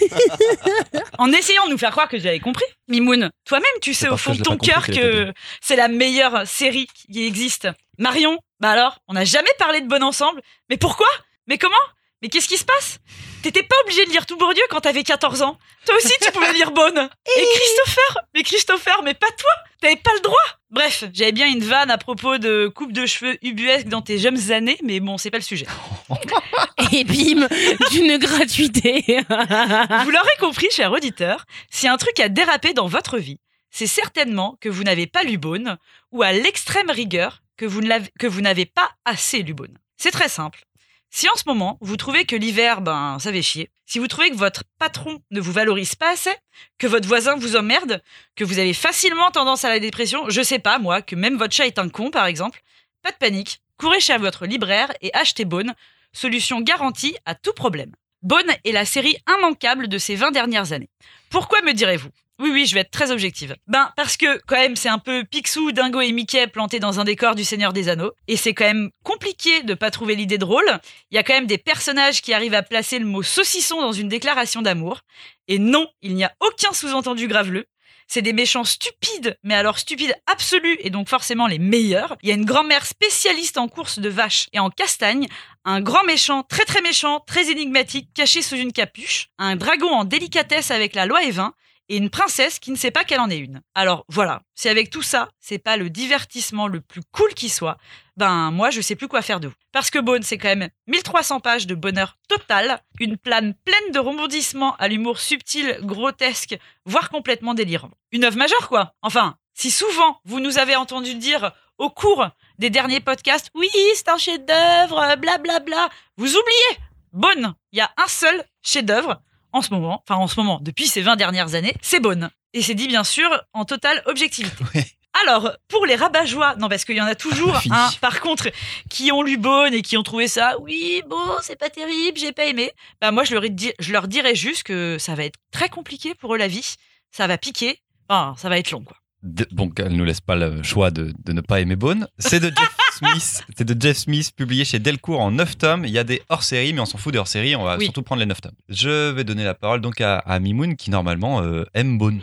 [1.18, 2.64] en essayant de nous faire croire que j'avais compris.
[2.88, 7.26] Mimoun, toi-même, tu sais au fond de ton cœur que c'est la meilleure série qui
[7.26, 7.68] existe.
[7.98, 10.40] Marion, bah alors, on n'a jamais parlé de Bonne ensemble.
[10.70, 11.08] Mais pourquoi?
[11.46, 11.74] Mais comment?
[12.22, 12.98] Mais qu'est-ce qui se passe?
[13.42, 15.58] T'étais pas obligé de lire tout Bourdieu quand t'avais 14 ans.
[15.84, 16.96] Toi aussi, tu pouvais lire Bonne.
[17.36, 19.50] Et Christopher Mais Christopher, mais pas toi
[19.82, 20.36] T'avais pas le droit
[20.70, 24.50] Bref, j'avais bien une vanne à propos de coupe de cheveux ubuesque dans tes jeunes
[24.50, 25.66] années, mais bon, c'est pas le sujet.
[26.92, 27.46] Et bim,
[27.90, 29.04] d'une gratuité.
[29.28, 33.38] Vous l'aurez compris, cher auditeur, si un truc a dérapé dans votre vie,
[33.70, 35.76] c'est certainement que vous n'avez pas lu Bonne,
[36.12, 39.78] ou à l'extrême rigueur, que vous n'avez pas assez lu Bonne.
[39.96, 40.64] C'est très simple.
[41.10, 44.30] Si en ce moment, vous trouvez que l'hiver, ben, ça fait chier, si vous trouvez
[44.30, 46.34] que votre patron ne vous valorise pas assez,
[46.78, 48.02] que votre voisin vous emmerde,
[48.34, 51.54] que vous avez facilement tendance à la dépression, je sais pas, moi, que même votre
[51.54, 52.62] chat est un con, par exemple,
[53.02, 55.74] pas de panique, courez chez votre libraire et achetez Bonne,
[56.12, 57.92] solution garantie à tout problème.
[58.22, 60.90] Bonne est la série immanquable de ces 20 dernières années.
[61.28, 62.10] Pourquoi me direz-vous?
[62.40, 63.54] Oui, oui, je vais être très objective.
[63.68, 67.04] Ben, parce que, quand même, c'est un peu Picsou, Dingo et Mickey plantés dans un
[67.04, 68.12] décor du Seigneur des Anneaux.
[68.26, 70.80] Et c'est quand même compliqué de pas trouver l'idée drôle.
[71.12, 73.92] Il y a quand même des personnages qui arrivent à placer le mot saucisson dans
[73.92, 75.02] une déclaration d'amour.
[75.46, 77.66] Et non, il n'y a aucun sous-entendu graveleux.
[78.08, 82.16] C'est des méchants stupides, mais alors stupides absolus et donc forcément les meilleurs.
[82.22, 85.26] Il y a une grand-mère spécialiste en course de vaches et en castagne,
[85.64, 90.04] un grand méchant, très très méchant, très énigmatique, caché sous une capuche, un dragon en
[90.04, 91.54] délicatesse avec la loi et vin,
[91.88, 93.62] et une princesse qui ne sait pas qu'elle en est une.
[93.74, 97.76] Alors voilà, si avec tout ça, c'est pas le divertissement le plus cool qui soit,
[98.16, 99.54] ben moi je sais plus quoi faire de vous.
[99.72, 103.98] Parce que Bone, c'est quand même 1300 pages de bonheur total, une plane pleine de
[103.98, 107.90] rebondissements à l'humour subtil, grotesque, voire complètement délirant.
[108.12, 108.94] Une œuvre majeure quoi.
[109.02, 114.08] Enfin, si souvent vous nous avez entendu dire au cours des derniers podcasts, oui, c'est
[114.08, 119.20] un chef-d'œuvre, blablabla, vous oubliez Bonne, il y a un seul chef-d'œuvre
[119.54, 122.28] en ce moment, enfin en ce moment, depuis ces 20 dernières années, c'est Bonne.
[122.52, 124.62] Et c'est dit bien sûr en totale objectivité.
[124.74, 124.84] Ouais.
[125.22, 128.48] Alors, pour les rabat-joie, non, parce qu'il y en a toujours, Ah, hein, par contre,
[128.90, 132.32] qui ont lu Bonne et qui ont trouvé ça, oui, bon, c'est pas terrible, j'ai
[132.32, 132.72] pas aimé.
[133.00, 136.38] Bah, moi, je leur, je dirais juste que ça va être très compliqué pour eux
[136.38, 136.74] la vie,
[137.12, 138.96] ça va piquer, enfin, ça va être long, quoi.
[139.22, 142.08] De- bon, elle nous laisse pas le choix de, de ne pas aimer Bone.
[142.18, 143.42] C'est de Jeff Smith.
[143.56, 145.84] C'est de Jeff Smith, publié chez Delcourt en 9 tomes.
[145.84, 147.56] Il y a des hors-séries, mais on s'en fout des hors-séries.
[147.56, 147.84] On va Oui.
[147.84, 148.52] surtout prendre les 9 tomes.
[148.68, 152.20] Je vais donner la parole donc à, à Mimoun, qui normalement euh, aime Bone.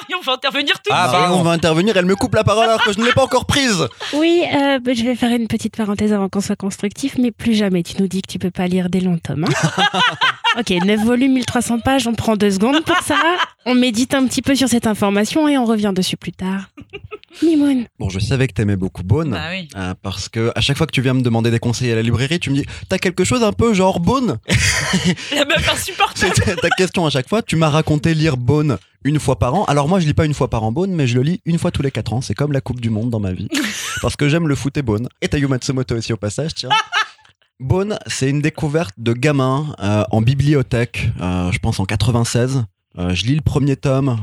[0.00, 2.64] Marion va intervenir tout Ah, de bah, Marion va intervenir, elle me coupe la parole
[2.64, 3.88] alors que je ne l'ai pas encore prise.
[4.12, 7.54] Oui, euh, bah, je vais faire une petite parenthèse avant qu'on soit constructif, mais plus
[7.54, 9.44] jamais tu nous dis que tu peux pas lire des longs tomes.
[9.44, 10.00] hein.
[10.58, 13.16] ok, 9 volumes, 1300 pages, on prend deux secondes pour ça.
[13.66, 16.68] On médite un petit peu sur cette information et on revient dessus plus tard.
[17.42, 17.86] Mimoun.
[17.98, 19.32] Bon, je savais que t'aimais beaucoup Bone.
[19.32, 19.68] Bah oui.
[19.76, 22.02] euh, parce que à chaque fois que tu viens me demander des conseils à la
[22.02, 24.38] librairie, tu me dis T'as quelque chose un peu genre Bone
[25.34, 26.32] La meuf insupportable.
[26.62, 27.42] Ta question à chaque fois.
[27.42, 29.64] Tu m'as raconté lire Bone une fois par an.
[29.64, 31.58] Alors moi, je lis pas une fois par an Bone, mais je le lis une
[31.58, 32.20] fois tous les quatre ans.
[32.20, 33.48] C'est comme la Coupe du Monde dans ma vie.
[34.00, 35.08] parce que j'aime le foot et Bone.
[35.20, 36.68] Et Tayu Matsumoto aussi au passage, tiens.
[37.64, 42.66] Bone, c'est une découverte de gamin euh, en bibliothèque, euh, je pense en 96.
[42.98, 44.18] Euh, je lis le premier tome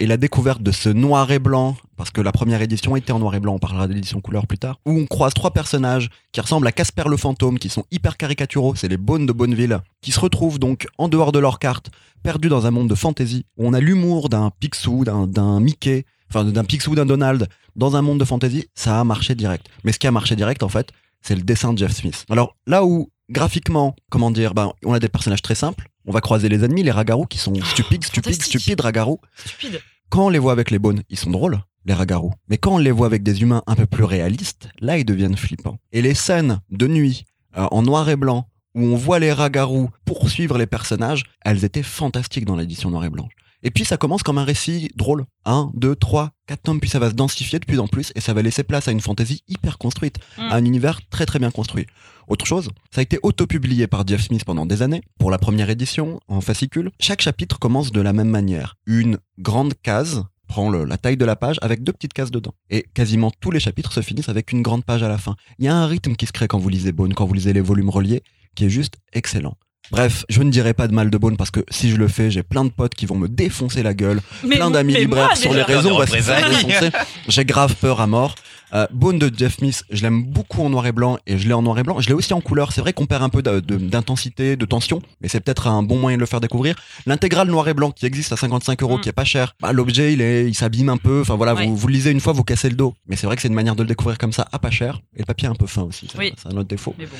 [0.00, 3.18] et la découverte de ce noir et blanc, parce que la première édition était en
[3.18, 6.08] noir et blanc, on parlera de l'édition couleur plus tard, où on croise trois personnages
[6.32, 9.80] qui ressemblent à Casper le fantôme, qui sont hyper caricaturaux, c'est les Bones de Bonneville,
[10.00, 11.90] qui se retrouvent donc en dehors de leur carte,
[12.22, 16.06] perdus dans un monde de fantasy, où on a l'humour d'un Picsou, d'un d'un Mickey,
[16.30, 19.66] enfin d'un Picsou, d'un Donald, dans un monde de fantasy, ça a marché direct.
[19.84, 20.92] Mais ce qui a marché direct, en fait,
[21.26, 22.24] c'est le dessin de Jeff Smith.
[22.30, 26.20] Alors là où, graphiquement, comment dire, ben, on a des personnages très simples, on va
[26.20, 28.60] croiser les ennemis, les ragarous, qui sont stupides, stupides, fantastique.
[28.60, 29.18] stupides ragarous.
[29.36, 29.80] Stupide.
[30.08, 32.32] Quand on les voit avec les bones, ils sont drôles, les ragarous.
[32.48, 35.36] Mais quand on les voit avec des humains un peu plus réalistes, là, ils deviennent
[35.36, 35.78] flippants.
[35.90, 37.24] Et les scènes de nuit,
[37.56, 41.82] euh, en noir et blanc, où on voit les ragarous poursuivre les personnages, elles étaient
[41.82, 43.32] fantastiques dans l'édition noir et blanche.
[43.62, 45.24] Et puis ça commence comme un récit drôle.
[45.44, 48.20] Un, deux, trois, quatre tomes, puis ça va se densifier de plus en plus et
[48.20, 50.42] ça va laisser place à une fantaisie hyper construite, Mm.
[50.42, 51.86] à un univers très très bien construit.
[52.28, 55.70] Autre chose, ça a été auto-publié par Jeff Smith pendant des années, pour la première
[55.70, 56.90] édition, en fascicule.
[57.00, 58.76] Chaque chapitre commence de la même manière.
[58.86, 62.54] Une grande case prend le- la taille de la page avec deux petites cases dedans.
[62.70, 65.34] Et quasiment tous les chapitres se finissent avec une grande page à la fin.
[65.58, 67.52] Il y a un rythme qui se crée quand vous lisez Bone, quand vous lisez
[67.52, 68.22] les volumes reliés,
[68.54, 69.56] qui est juste excellent.
[69.90, 72.30] Bref, je ne dirai pas de mal de Bone parce que si je le fais,
[72.30, 75.54] j'ai plein de potes qui vont me défoncer la gueule, Mais plein d'amis libraires sur
[75.54, 76.42] les réseaux, on va se Représailles.
[76.42, 76.90] faire défoncer.
[77.28, 78.34] J'ai grave peur à mort.
[78.74, 81.54] Euh, Bone de Jeff Smith, je l'aime beaucoup en noir et blanc et je l'ai
[81.54, 82.00] en noir et blanc.
[82.00, 82.72] Je l'ai aussi en couleur.
[82.72, 85.82] C'est vrai qu'on perd un peu de- de- d'intensité, de, tension, mais c'est peut-être un
[85.82, 86.74] bon moyen de le faire découvrir.
[87.06, 89.00] L'intégrale noir et blanc qui existe à 55 euros, Mm.
[89.02, 89.54] qui est pas cher.
[89.60, 91.20] Bah, L'objet, il est, il s'abîme un peu.
[91.20, 91.66] Enfin voilà, Ouais.
[91.68, 92.94] vous, lisez une fois, vous cassez le dos.
[93.06, 95.00] Mais c'est vrai que c'est une manière de le découvrir comme ça, à pas cher.
[95.14, 96.08] Et le papier est un peu fin aussi.
[96.10, 96.32] C'est Oui.
[96.44, 96.94] un autre défaut.
[96.98, 97.16] Mais bon.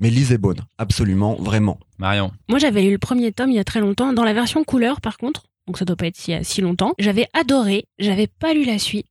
[0.00, 1.78] Mais lisez Bone, absolument, vraiment.
[1.98, 2.30] Marion.
[2.48, 5.00] Moi, j'avais lu le premier tome il y a très longtemps, dans la version couleur
[5.00, 6.92] par contre, donc ça doit pas être si, si longtemps.
[6.98, 9.06] J'avais adoré, j'avais pas lu la suite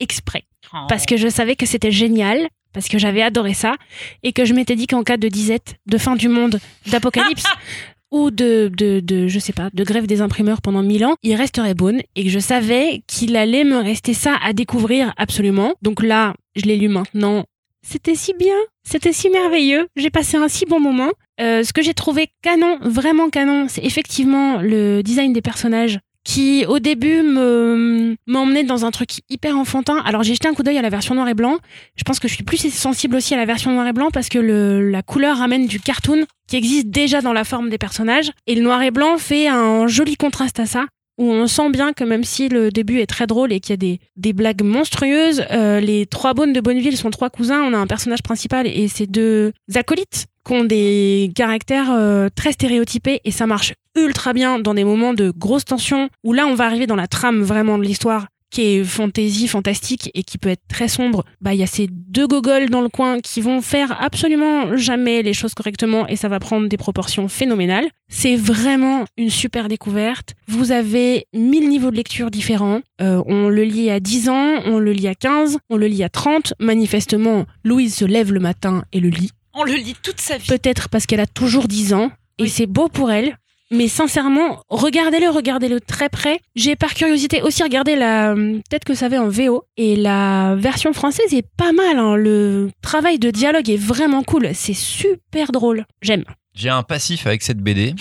[0.00, 0.44] exprès.
[0.88, 3.76] Parce que je savais que c'était génial, parce que j'avais adoré ça,
[4.22, 7.44] et que je m'étais dit qu'en cas de disette, de fin du monde, d'apocalypse,
[8.10, 11.34] ou de, de, de, je sais pas, de grève des imprimeurs pendant mille ans, il
[11.34, 15.74] resterait Bone, et que je savais qu'il allait me rester ça à découvrir absolument.
[15.82, 17.44] Donc là, je l'ai lu maintenant.
[17.82, 21.10] C'était si bien, c'était si merveilleux, j'ai passé un si bon moment.
[21.40, 26.64] Euh, ce que j'ai trouvé canon, vraiment canon, c'est effectivement le design des personnages qui
[26.66, 29.98] au début me m'emmenait dans un truc hyper enfantin.
[30.04, 31.58] Alors j'ai jeté un coup d'œil à la version noir et blanc.
[31.96, 34.28] Je pense que je suis plus sensible aussi à la version noir et blanc parce
[34.28, 38.30] que le, la couleur ramène du cartoon qui existe déjà dans la forme des personnages
[38.46, 40.86] et le noir et blanc fait un joli contraste à ça
[41.20, 43.92] où on sent bien que même si le début est très drôle et qu'il y
[43.92, 47.62] a des, blagues monstrueuses, euh, les trois bonnes de Bonneville sont trois cousins.
[47.62, 52.52] On a un personnage principal et ses deux acolytes qui ont des caractères euh, très
[52.52, 56.54] stéréotypés et ça marche ultra bien dans des moments de grosse tension où là on
[56.54, 60.48] va arriver dans la trame vraiment de l'histoire qui est fantaisie, fantastique et qui peut
[60.48, 63.60] être très sombre, bah il y a ces deux gogoles dans le coin qui vont
[63.62, 67.88] faire absolument jamais les choses correctement et ça va prendre des proportions phénoménales.
[68.08, 70.34] C'est vraiment une super découverte.
[70.48, 72.80] Vous avez mille niveaux de lecture différents.
[73.00, 76.02] Euh, on le lit à 10 ans, on le lit à 15, on le lit
[76.02, 76.54] à 30.
[76.58, 79.30] Manifestement, Louise se lève le matin et le lit.
[79.54, 80.46] On le lit toute sa vie.
[80.48, 82.48] Peut-être parce qu'elle a toujours 10 ans et Oui.
[82.48, 83.36] c'est beau pour elle.
[83.72, 86.40] Mais sincèrement, regardez-le, regardez-le très près.
[86.56, 90.92] J'ai par curiosité aussi regardé la, peut-être que ça avait en VO et la version
[90.92, 91.98] française est pas mal.
[91.98, 92.16] hein.
[92.16, 94.50] Le travail de dialogue est vraiment cool.
[94.54, 95.86] C'est super drôle.
[96.02, 96.24] J'aime.
[96.54, 97.94] J'ai un passif avec cette BD.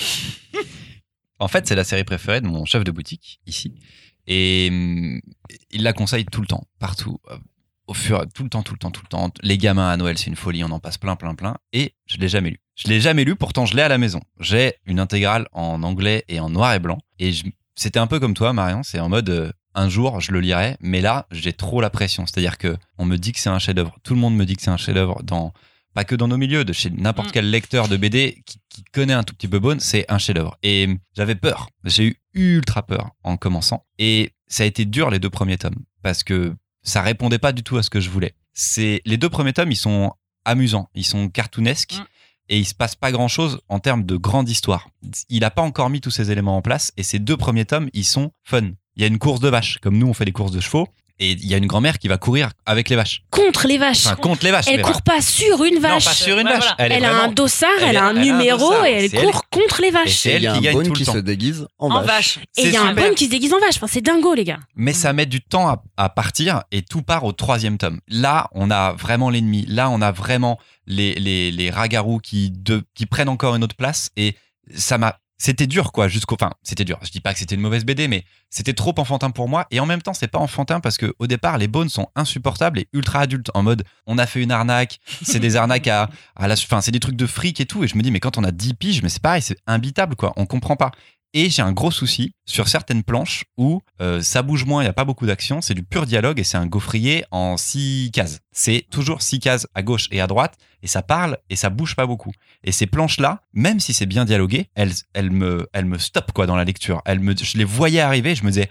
[1.40, 3.76] en fait, c'est la série préférée de mon chef de boutique ici.
[4.26, 5.22] Et hum,
[5.70, 7.18] il la conseille tout le temps, partout.
[7.90, 9.32] Au fur, tout le temps, tout le temps, tout le temps.
[9.42, 11.58] Les gamins à Noël, c'est une folie, on en passe plein, plein, plein.
[11.74, 12.60] Et je l'ai jamais lu.
[12.76, 14.22] Je l'ai jamais lu, pourtant je l'ai à la maison.
[14.40, 17.00] J'ai une intégrale en anglais et en noir et blanc.
[17.18, 17.32] Et
[17.74, 18.84] c'était un peu comme toi, Marion.
[18.84, 20.78] C'est en mode, euh, un jour, je le lirai.
[20.82, 22.28] Mais là, j'ai trop la pression.
[22.28, 23.98] C'est-à-dire que on me dit que c'est un chef-d'œuvre.
[24.04, 25.52] Tout le monde me dit que c'est un chef-d'œuvre dans
[25.96, 27.32] pas que dans nos milieux, de chez n'importe Mm.
[27.32, 30.56] quel lecteur de BD qui, qui connaît un tout petit peu Bone, c'est un chef-d'œuvre.
[30.62, 33.84] Et j'avais peur, j'ai eu ultra peur en commençant.
[33.98, 37.64] Et ça a été dur les deux premiers tomes parce que ça répondait pas du
[37.64, 38.36] tout à ce que je voulais.
[38.54, 40.12] C'est les deux premiers tomes, ils sont
[40.46, 42.00] amusants, ils sont cartoonesques.
[42.00, 42.06] Mm.
[42.52, 44.90] Et il se passe pas grand chose en termes de grande histoire.
[45.30, 47.92] Il a pas encore mis tous ces éléments en place et ces deux premiers tomes,
[47.94, 48.72] ils sont fun.
[48.96, 50.88] Il y a une course de vaches, comme nous on fait des courses de chevaux,
[51.20, 53.24] et il y a une grand-mère qui va courir avec les vaches.
[53.30, 54.06] Contre les vaches.
[54.08, 54.68] Enfin, contre les vaches.
[54.68, 56.06] elle mais court pas sur une vache.
[56.06, 56.64] Non, pas sur une Ouais, vache.
[56.64, 56.76] voilà.
[56.96, 59.12] Elle, a vraiment- un dossard, elle elle, a un elle a un numéro et elle
[59.12, 60.16] court contre les vaches.
[60.18, 61.14] c'est Et il elle y a qui un gagne tout le qui temps.
[61.14, 62.06] se déguise en, En vache.
[62.08, 62.40] vache.
[62.58, 63.76] Et il y a un bonne qui se déguise en vache.
[63.78, 64.60] Enfin, c'est dingo, les gars.
[64.76, 68.00] Mais ça met du temps à, à partir et tout part au troisième tome.
[68.08, 69.66] Là, on a vraiment l'ennemi.
[69.68, 73.76] Là, on a vraiment les, les, les ragarous qui, de, qui prennent encore une autre
[73.76, 74.36] place et
[74.76, 75.18] ça m'a.
[75.42, 76.36] C'était dur, quoi, jusqu'au.
[76.36, 77.00] Enfin, c'était dur.
[77.02, 79.66] Je dis pas que c'était une mauvaise BD, mais c'était trop enfantin pour moi.
[79.72, 82.78] Et en même temps, c'est pas enfantin parce que au départ, les bones sont insupportables
[82.78, 83.50] et ultra adultes.
[83.54, 86.56] En mode, on a fait une arnaque, c'est des arnaques à, à la.
[86.56, 87.86] Enfin, c'est des trucs de fric et tout.
[87.86, 90.18] Et je me dis, mais quand on a 10 piges, mais c'est pareil, c'est imbitable,
[90.18, 90.34] quoi.
[90.36, 90.92] On comprend pas.
[91.34, 94.90] Et j'ai un gros souci sur certaines planches où euh, ça bouge moins, il n'y
[94.90, 98.40] a pas beaucoup d'action, c'est du pur dialogue et c'est un gaufrier en six cases.
[98.52, 101.96] C'est toujours six cases à gauche et à droite et ça parle et ça bouge
[101.96, 102.32] pas beaucoup.
[102.64, 106.48] Et ces planches-là, même si c'est bien dialogué, elles, elles, me, elles me stoppent quoi
[106.48, 107.04] dans la lecture.
[107.06, 108.70] Elles me, je les voyais arriver, je me disais,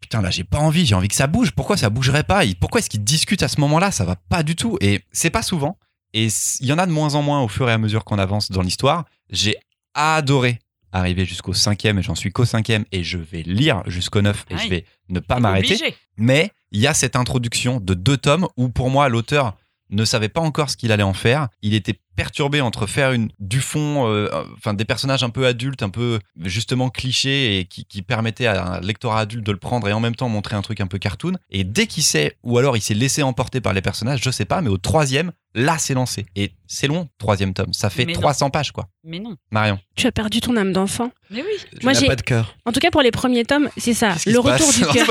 [0.00, 1.50] putain là j'ai pas envie, j'ai envie que ça bouge.
[1.50, 2.42] Pourquoi ça bougerait pas?
[2.60, 3.90] Pourquoi est-ce qu'ils discutent à ce moment-là?
[3.90, 4.78] Ça va pas du tout.
[4.80, 5.76] Et c'est pas souvent.
[6.12, 6.28] Et
[6.60, 8.52] il y en a de moins en moins au fur et à mesure qu'on avance
[8.52, 9.04] dans l'histoire.
[9.30, 9.56] J'ai
[9.94, 10.60] adoré
[10.94, 14.54] arriver jusqu'au cinquième et j'en suis qu'au cinquième et je vais lire jusqu'au neuf et
[14.54, 14.60] Aïe.
[14.64, 15.94] je vais ne pas m'arrêter.
[16.16, 19.56] Mais il y a cette introduction de deux tomes où pour moi l'auteur
[19.90, 21.48] ne savait pas encore ce qu'il allait en faire.
[21.62, 25.82] Il était perturbé entre faire une, du fond, euh, enfin des personnages un peu adultes,
[25.82, 29.88] un peu justement clichés et qui, qui permettaient à un lectorat adulte de le prendre
[29.88, 31.32] et en même temps montrer un truc un peu cartoon.
[31.50, 34.44] Et dès qu'il sait, ou alors il s'est laissé emporter par les personnages, je sais
[34.44, 36.24] pas, mais au troisième, là c'est lancé.
[36.36, 37.72] Et c'est long, troisième tome.
[37.72, 38.20] Ça fait Mais non.
[38.20, 38.86] 300 pages quoi.
[39.02, 39.36] Mais non.
[39.50, 39.78] Marion.
[39.96, 41.10] Tu as perdu ton âme d'enfant.
[41.30, 41.48] Mais oui.
[41.78, 42.54] Tu Moi, n'as j'ai- pas de cœur.
[42.64, 44.14] En tout cas, pour les premiers tomes, c'est ça.
[44.26, 45.06] Le retour du cœur.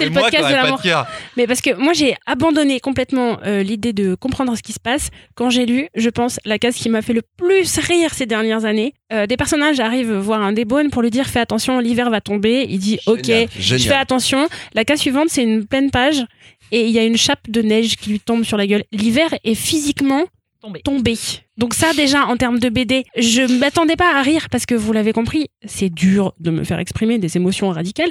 [0.00, 0.82] C'est le podcast de l'amour.
[0.82, 1.06] cœur.
[1.36, 5.10] Mais parce que moi, j'ai abandonné complètement euh, l'idée de comprendre ce qui se passe
[5.34, 8.64] quand j'ai lu, je pense, la case qui m'a fait le plus rire ces dernières
[8.64, 8.94] années.
[9.12, 12.66] Euh, des personnages arrivent voir un débone pour lui dire fais attention, l'hiver va tomber.
[12.68, 14.48] Il dit ok, Génial, je fais attention.
[14.74, 16.24] La case suivante, c'est une pleine page
[16.72, 18.84] et il y a une chape de neige qui lui tombe sur la gueule.
[18.92, 20.24] L'hiver est physiquement
[20.62, 20.80] Tombé.
[20.82, 21.14] tombé.
[21.56, 24.92] Donc ça déjà en termes de BD, je m'attendais pas à rire parce que vous
[24.92, 28.10] l'avez compris, c'est dur de me faire exprimer des émotions radicales.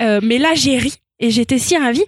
[0.00, 2.04] Euh, mais là j'ai ri et j'étais si ravie.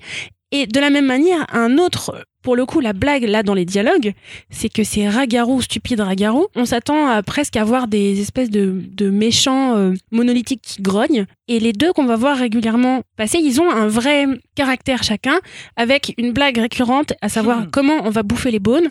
[0.52, 3.64] Et de la même manière, un autre, pour le coup, la blague là dans les
[3.64, 4.12] dialogues,
[4.48, 6.46] c'est que c'est Ragarou, stupide Ragarou.
[6.54, 11.26] On s'attend à presque à voir des espèces de, de méchants euh, monolithiques qui grognent.
[11.48, 15.40] Et les deux qu'on va voir régulièrement passer, ils ont un vrai caractère chacun,
[15.74, 17.70] avec une blague récurrente, à savoir Hmm.
[17.72, 18.88] comment on va bouffer les bones.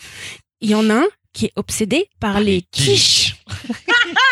[0.59, 3.37] Il y en a un qui est obsédé par les quiches.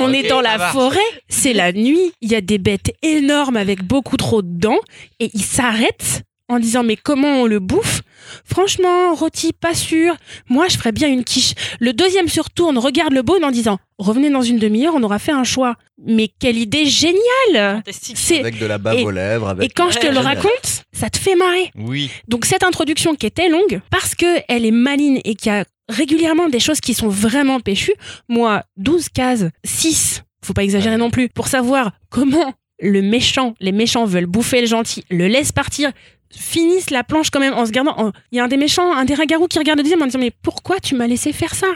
[0.00, 0.72] On est dans la va.
[0.72, 4.80] forêt, c'est la nuit, il y a des bêtes énormes avec beaucoup trop de dents,
[5.20, 8.02] et il s'arrête en disant mais comment on le bouffe?
[8.44, 10.14] Franchement, rôti, pas sûr.
[10.48, 11.54] Moi, je ferais bien une quiche.
[11.80, 15.18] Le deuxième se retourne, regarde le bone en disant revenez dans une demi-heure, on aura
[15.18, 15.76] fait un choix.
[16.04, 18.16] Mais quelle idée géniale Fantastique.
[18.18, 19.48] C'est Avec de la bave et- aux lèvres.
[19.48, 21.70] Avec et quand je te le raconte, ça te fait marrer.
[21.76, 22.10] Oui.
[22.28, 25.64] Donc cette introduction qui était longue, parce que elle est maligne et qu'il y a
[25.88, 27.94] régulièrement des choses qui sont vraiment péchues,
[28.28, 33.72] moi, 12 cases, 6, faut pas exagérer non plus, pour savoir comment le méchant, les
[33.72, 35.90] méchants veulent bouffer le gentil, le laisse partir,
[36.30, 38.12] finissent la planche quand même en se gardant.
[38.32, 40.18] Il y a un des méchants, un des ragarous qui regarde le deuxième en disant
[40.18, 41.68] mais pourquoi tu m'as laissé faire ça?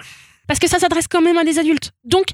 [0.46, 1.92] Parce que ça s'adresse quand même à des adultes.
[2.04, 2.26] Donc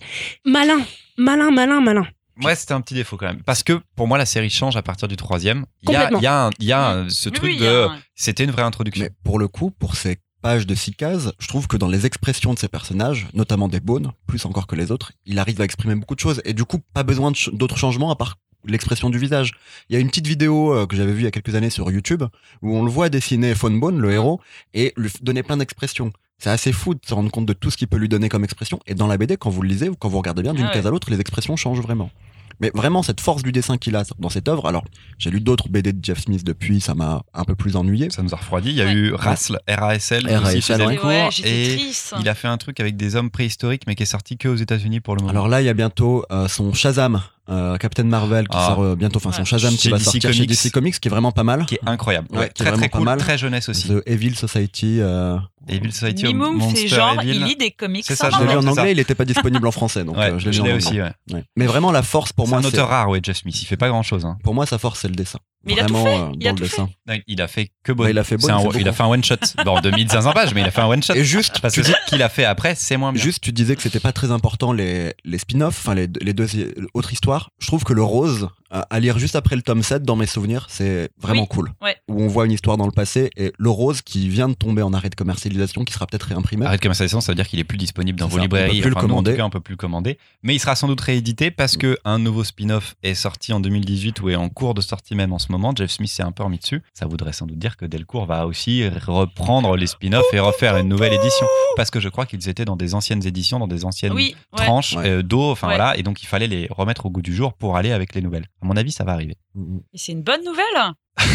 [0.44, 0.80] malin,
[1.18, 2.06] malin, malin, malin.
[2.42, 3.42] Ouais, c'était un petit défaut quand même.
[3.44, 5.64] Parce que pour moi, la série change à partir du troisième.
[5.82, 6.18] Il y a, Complètement.
[6.20, 7.66] il y a, un- il y a un- ce Oui, truc oui, de.
[7.88, 9.04] un- C'était une vraie introduction.
[9.04, 12.06] Mais pour le coup, pour ces pages de six cases, je trouve que dans les
[12.06, 15.64] expressions de ces personnages, notamment des Bones, plus encore que les autres, il arrive à
[15.64, 16.40] exprimer beaucoup de choses.
[16.44, 19.54] Et du coup, pas besoin d'autres changements à part l'expression du visage.
[19.88, 21.68] Il y a une petite vidéo euh, que j'avais vue il y a quelques années
[21.68, 22.22] sur YouTube
[22.62, 24.40] où on le voit dessiner Phone Bone, le héros,
[24.72, 26.12] et lui donner plein d'expressions.
[26.38, 28.44] C'est assez fou de se rendre compte de tout ce qu'il peut lui donner comme
[28.44, 28.78] expression.
[28.86, 30.68] Et dans la BD, quand vous le lisez ou quand vous regardez bien d'une Ah
[30.68, 30.74] ouais.
[30.74, 32.12] case à l'autre, les expressions changent vraiment.
[32.60, 34.66] Mais vraiment, cette force du dessin qu'il a dans cette œuvre.
[34.66, 34.84] Alors,
[35.18, 38.08] j'ai lu d'autres BD de Jeff Smith depuis, ça m'a un peu plus ennuyé.
[38.10, 38.70] Ça nous a refroidi.
[38.70, 38.92] Il y a Ouais.
[38.92, 41.28] eu Rasl, R-A-S-L, aussi faisait ouais.
[41.44, 42.14] et triste.
[42.20, 44.54] il a fait un truc avec des hommes préhistoriques, mais qui est sorti que aux
[44.56, 45.30] États-Unis pour le moment.
[45.30, 48.66] Alors là, il y a bientôt euh, son Shazam, euh, Captain Marvel, qui Ah.
[48.68, 49.18] sort euh, bientôt.
[49.18, 49.44] Enfin, son.
[49.44, 50.36] Shazam qui va DC sortir Comics.
[50.38, 51.64] chez DC Comics, qui est vraiment pas mal.
[51.66, 52.28] qui est incroyable.
[52.32, 53.18] Ouais, Ouais, qui est très vraiment très pas cool, mal.
[53.18, 53.88] très jeunesse aussi.
[53.88, 54.98] The Evil Society.
[55.00, 55.36] euh,
[55.68, 57.30] Evil Society, Mimoum, c'est genre, Evil.
[57.36, 58.04] il lit des comics.
[58.06, 60.30] C'est ça, Je l'ai lu en anglais, il n'était pas disponible en français, donc Ouais,
[60.32, 61.02] euh, je l'ai lu en aussi, anglais.
[61.30, 61.34] ouais.
[61.34, 61.44] Ouais.
[61.56, 63.60] Mais vraiment, la force pour C'est moi, un c'est auteur rare, ouais, Jeff Smith.
[63.62, 64.24] Il fait pas grand chose.
[64.44, 65.38] pour moi, sa force, c'est le dessin.
[65.66, 67.44] Mais il a tout fait, euh, il a.
[67.46, 68.10] Il fait que Ouais, Bone.
[68.10, 69.36] il a fait Bone, un- il a fait un one shot.
[69.64, 71.14] Bon, de 1500 pages, mais il a fait un one shot.
[71.14, 73.22] Et juste, Parce que ce qu'il a fait après, c'est moins bien.
[73.22, 76.48] Juste, tu disais que c'était pas très important les, les spin-offs, enfin les, les deux
[76.94, 77.50] autres histoires.
[77.58, 80.66] Je trouve que le rose, à lire juste après le tome 7 dans mes souvenirs,
[80.68, 81.72] c'est vraiment Oui, cool.
[81.82, 81.96] ouais.
[82.08, 84.82] Où on voit une histoire dans le passé et le rose qui vient de tomber
[84.82, 86.66] en arrêt de commercialisation, qui sera peut-être réimprimé.
[86.66, 88.76] Arrête de commercialisation, ça veut dire qu'il est plus disponible dans vos ça, on librairies.
[88.80, 89.36] peut plus le Enfin, nous, en tout commander.
[89.36, 90.18] cas, on peut plus le commander.
[90.42, 94.20] Mais il sera sans doute réédité parce que un nouveau spin-off est sorti en 2018
[94.22, 95.72] ou est en cours de sortie même en ce moment.
[95.76, 96.82] Jeff Smith s'est un peu remis dessus.
[96.94, 100.88] Ça voudrait sans doute dire que Delcourt va aussi reprendre les spin-offs et refaire une
[100.88, 101.46] nouvelle édition.
[101.76, 104.64] Parce que je crois qu'ils étaient dans des anciennes éditions, dans des anciennes Oui, ouais.
[104.64, 105.06] tranches Ouais.
[105.08, 105.50] euh, d'eau.
[105.50, 105.76] Enfin Ouais.
[105.76, 105.96] voilà.
[105.98, 108.46] Et donc il fallait les remettre au goût du jour pour aller avec les nouvelles.
[108.62, 109.36] À mon avis, ça va arriver.
[109.54, 109.80] Mhm.
[109.92, 110.92] Et c'est une bonne nouvelle.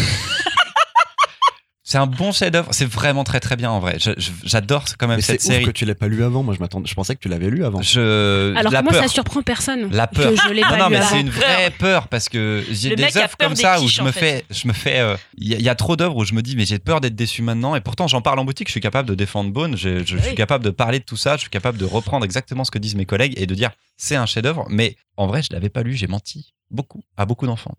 [1.84, 2.68] C'est un bon chef-d'œuvre.
[2.72, 3.98] C'est vraiment très très bien en vrai.
[4.44, 5.64] J'adore quand même Mais c'est cette ouf série.
[5.66, 6.42] que tu l'aies pas lu avant.
[6.42, 7.82] Moi, je m'attendais, je pensais que tu l'avais lu avant.
[7.82, 8.54] Je...
[8.56, 9.02] Alors la moi, peur.
[9.02, 9.90] ça surprend personne.
[9.90, 10.30] La peur.
[10.32, 12.94] Que je l'ai Non, pas non, lu mais c'est une vraie peur parce que j'ai
[12.94, 15.54] des œuvres comme des ça où je me fais, je me fais, euh, il y,
[15.54, 17.42] a- il y a trop d'œuvres où je me dis mais j'ai peur d'être déçu
[17.42, 20.16] maintenant et pourtant j'en parle en boutique, je suis capable de défendre Bone, je, je
[20.16, 20.22] Oui.
[20.22, 22.78] suis capable de parler de tout ça, je suis capable de reprendre exactement ce que
[22.78, 25.82] disent mes collègues et de dire c'est un chef-d'œuvre, mais en vrai je l'avais pas
[25.82, 27.76] lu, j'ai menti beaucoup à beaucoup d'enfants.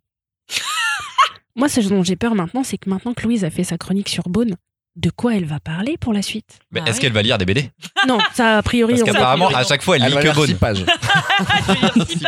[1.56, 4.10] Moi, ce dont j'ai peur maintenant, c'est que maintenant que Louise a fait sa chronique
[4.10, 4.56] sur Bone,
[4.96, 6.60] de quoi elle va parler pour la suite?
[6.72, 7.02] Mais Ah est-ce oui.
[7.02, 7.70] qu'elle va lire des BD
[8.08, 8.94] Non, ça a priori.
[8.94, 10.48] Parce on- qu'apparemment à chaque fois elle, Elle lit va que Bone.
[10.48, 10.86] six pages.
[12.08, 12.20] Six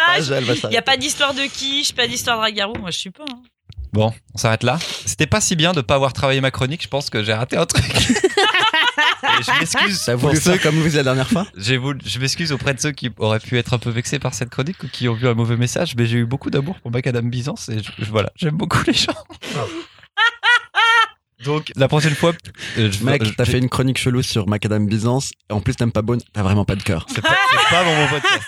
[0.64, 2.76] Il n'y a pas d'histoire de quiche, pas d'histoire de ragarou.
[2.80, 3.24] Moi, je suis pas.
[3.30, 3.42] hein.
[3.96, 4.78] Bon, on s'arrête là.
[5.06, 7.56] C'était pas si bien de pas avoir travaillé ma chronique, je pense que j'ai raté
[7.56, 7.86] un truc.
[7.90, 12.74] Et je m'excuse voulu ceux comme Louise la dernière fois J'ai voulu- je m'excuse auprès
[12.74, 15.14] de ceux qui auraient pu être un peu vexés par cette chronique ou qui ont
[15.14, 18.12] vu un mauvais message, mais j'ai eu beaucoup d'amour pour Macadam Byzance et je- je-
[18.12, 19.16] voilà, j'aime beaucoup les gens.
[21.46, 22.34] Donc, la prochaine fois,
[22.78, 25.32] euh, je, Mec, je- t'as fait une chronique chelou sur Macadam Byzance.
[25.50, 26.20] Et en plus, t'aimes pas Bonne.
[26.34, 27.06] T'as vraiment pas de cœur.
[27.14, 27.36] C'est pas,
[27.70, 28.44] pas mon podcast.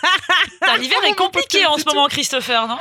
[0.68, 2.78] Putain, L'hiver est compliqué en ce moment, Christopher, non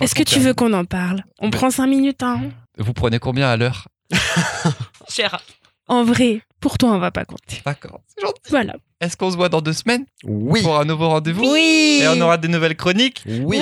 [0.00, 1.22] Est-ce que tu veux qu'on en parle?
[1.40, 2.42] On Mais- prend cinq minutes, hein
[2.78, 3.88] Vous prenez combien à l'heure?
[5.08, 5.40] Cher.
[5.86, 7.62] En vrai, pour toi, on va pas compter.
[7.64, 8.40] D'accord, c'est gentil.
[8.50, 8.74] Voilà.
[9.00, 10.04] Est-ce qu'on se voit dans deux semaines?
[10.24, 10.60] Oui.
[10.62, 11.50] pour un nouveau rendez-vous?
[11.50, 12.00] Oui.
[12.02, 13.22] Et on aura des nouvelles chroniques?
[13.26, 13.58] Oui.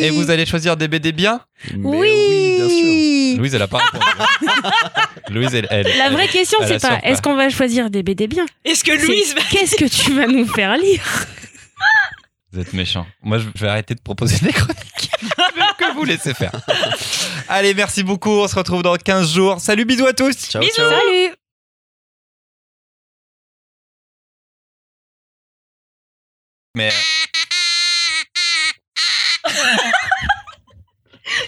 [0.00, 1.40] Et vous allez choisir des BD bien?
[1.74, 2.08] Mais Oui.
[2.10, 3.38] oui, bien sûr.
[3.40, 4.04] Louise, elle a pas répondu.
[5.30, 7.08] Louise, elle, elle- La vraie question, elle c'est pas pas.
[7.08, 8.46] est-ce qu'on va choisir des BD bien?
[8.64, 9.40] Est-ce que Louise va...
[9.50, 11.02] Qu'est-ce que tu vas nous faire lire?
[12.56, 13.06] Vous êtes méchant.
[13.20, 15.10] Moi, je vais arrêter de proposer des chroniques.
[15.20, 15.26] Je
[15.56, 16.52] vais que vous laissez faire.
[17.50, 18.30] Allez, merci beaucoup.
[18.30, 19.60] On se retrouve dans 15 jours.
[19.60, 20.34] Salut, bisous à tous.
[20.48, 20.74] Ciao, Bisous.
[20.74, 20.88] ciao.
[20.90, 21.34] Salut
[26.74, 26.90] Mais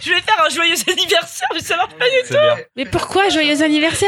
[0.03, 2.05] Je vais faire un joyeux anniversaire, mais ça marche pas.
[2.25, 2.57] c'est bien.
[2.77, 4.07] Mais pourquoi joyeux anniversaire?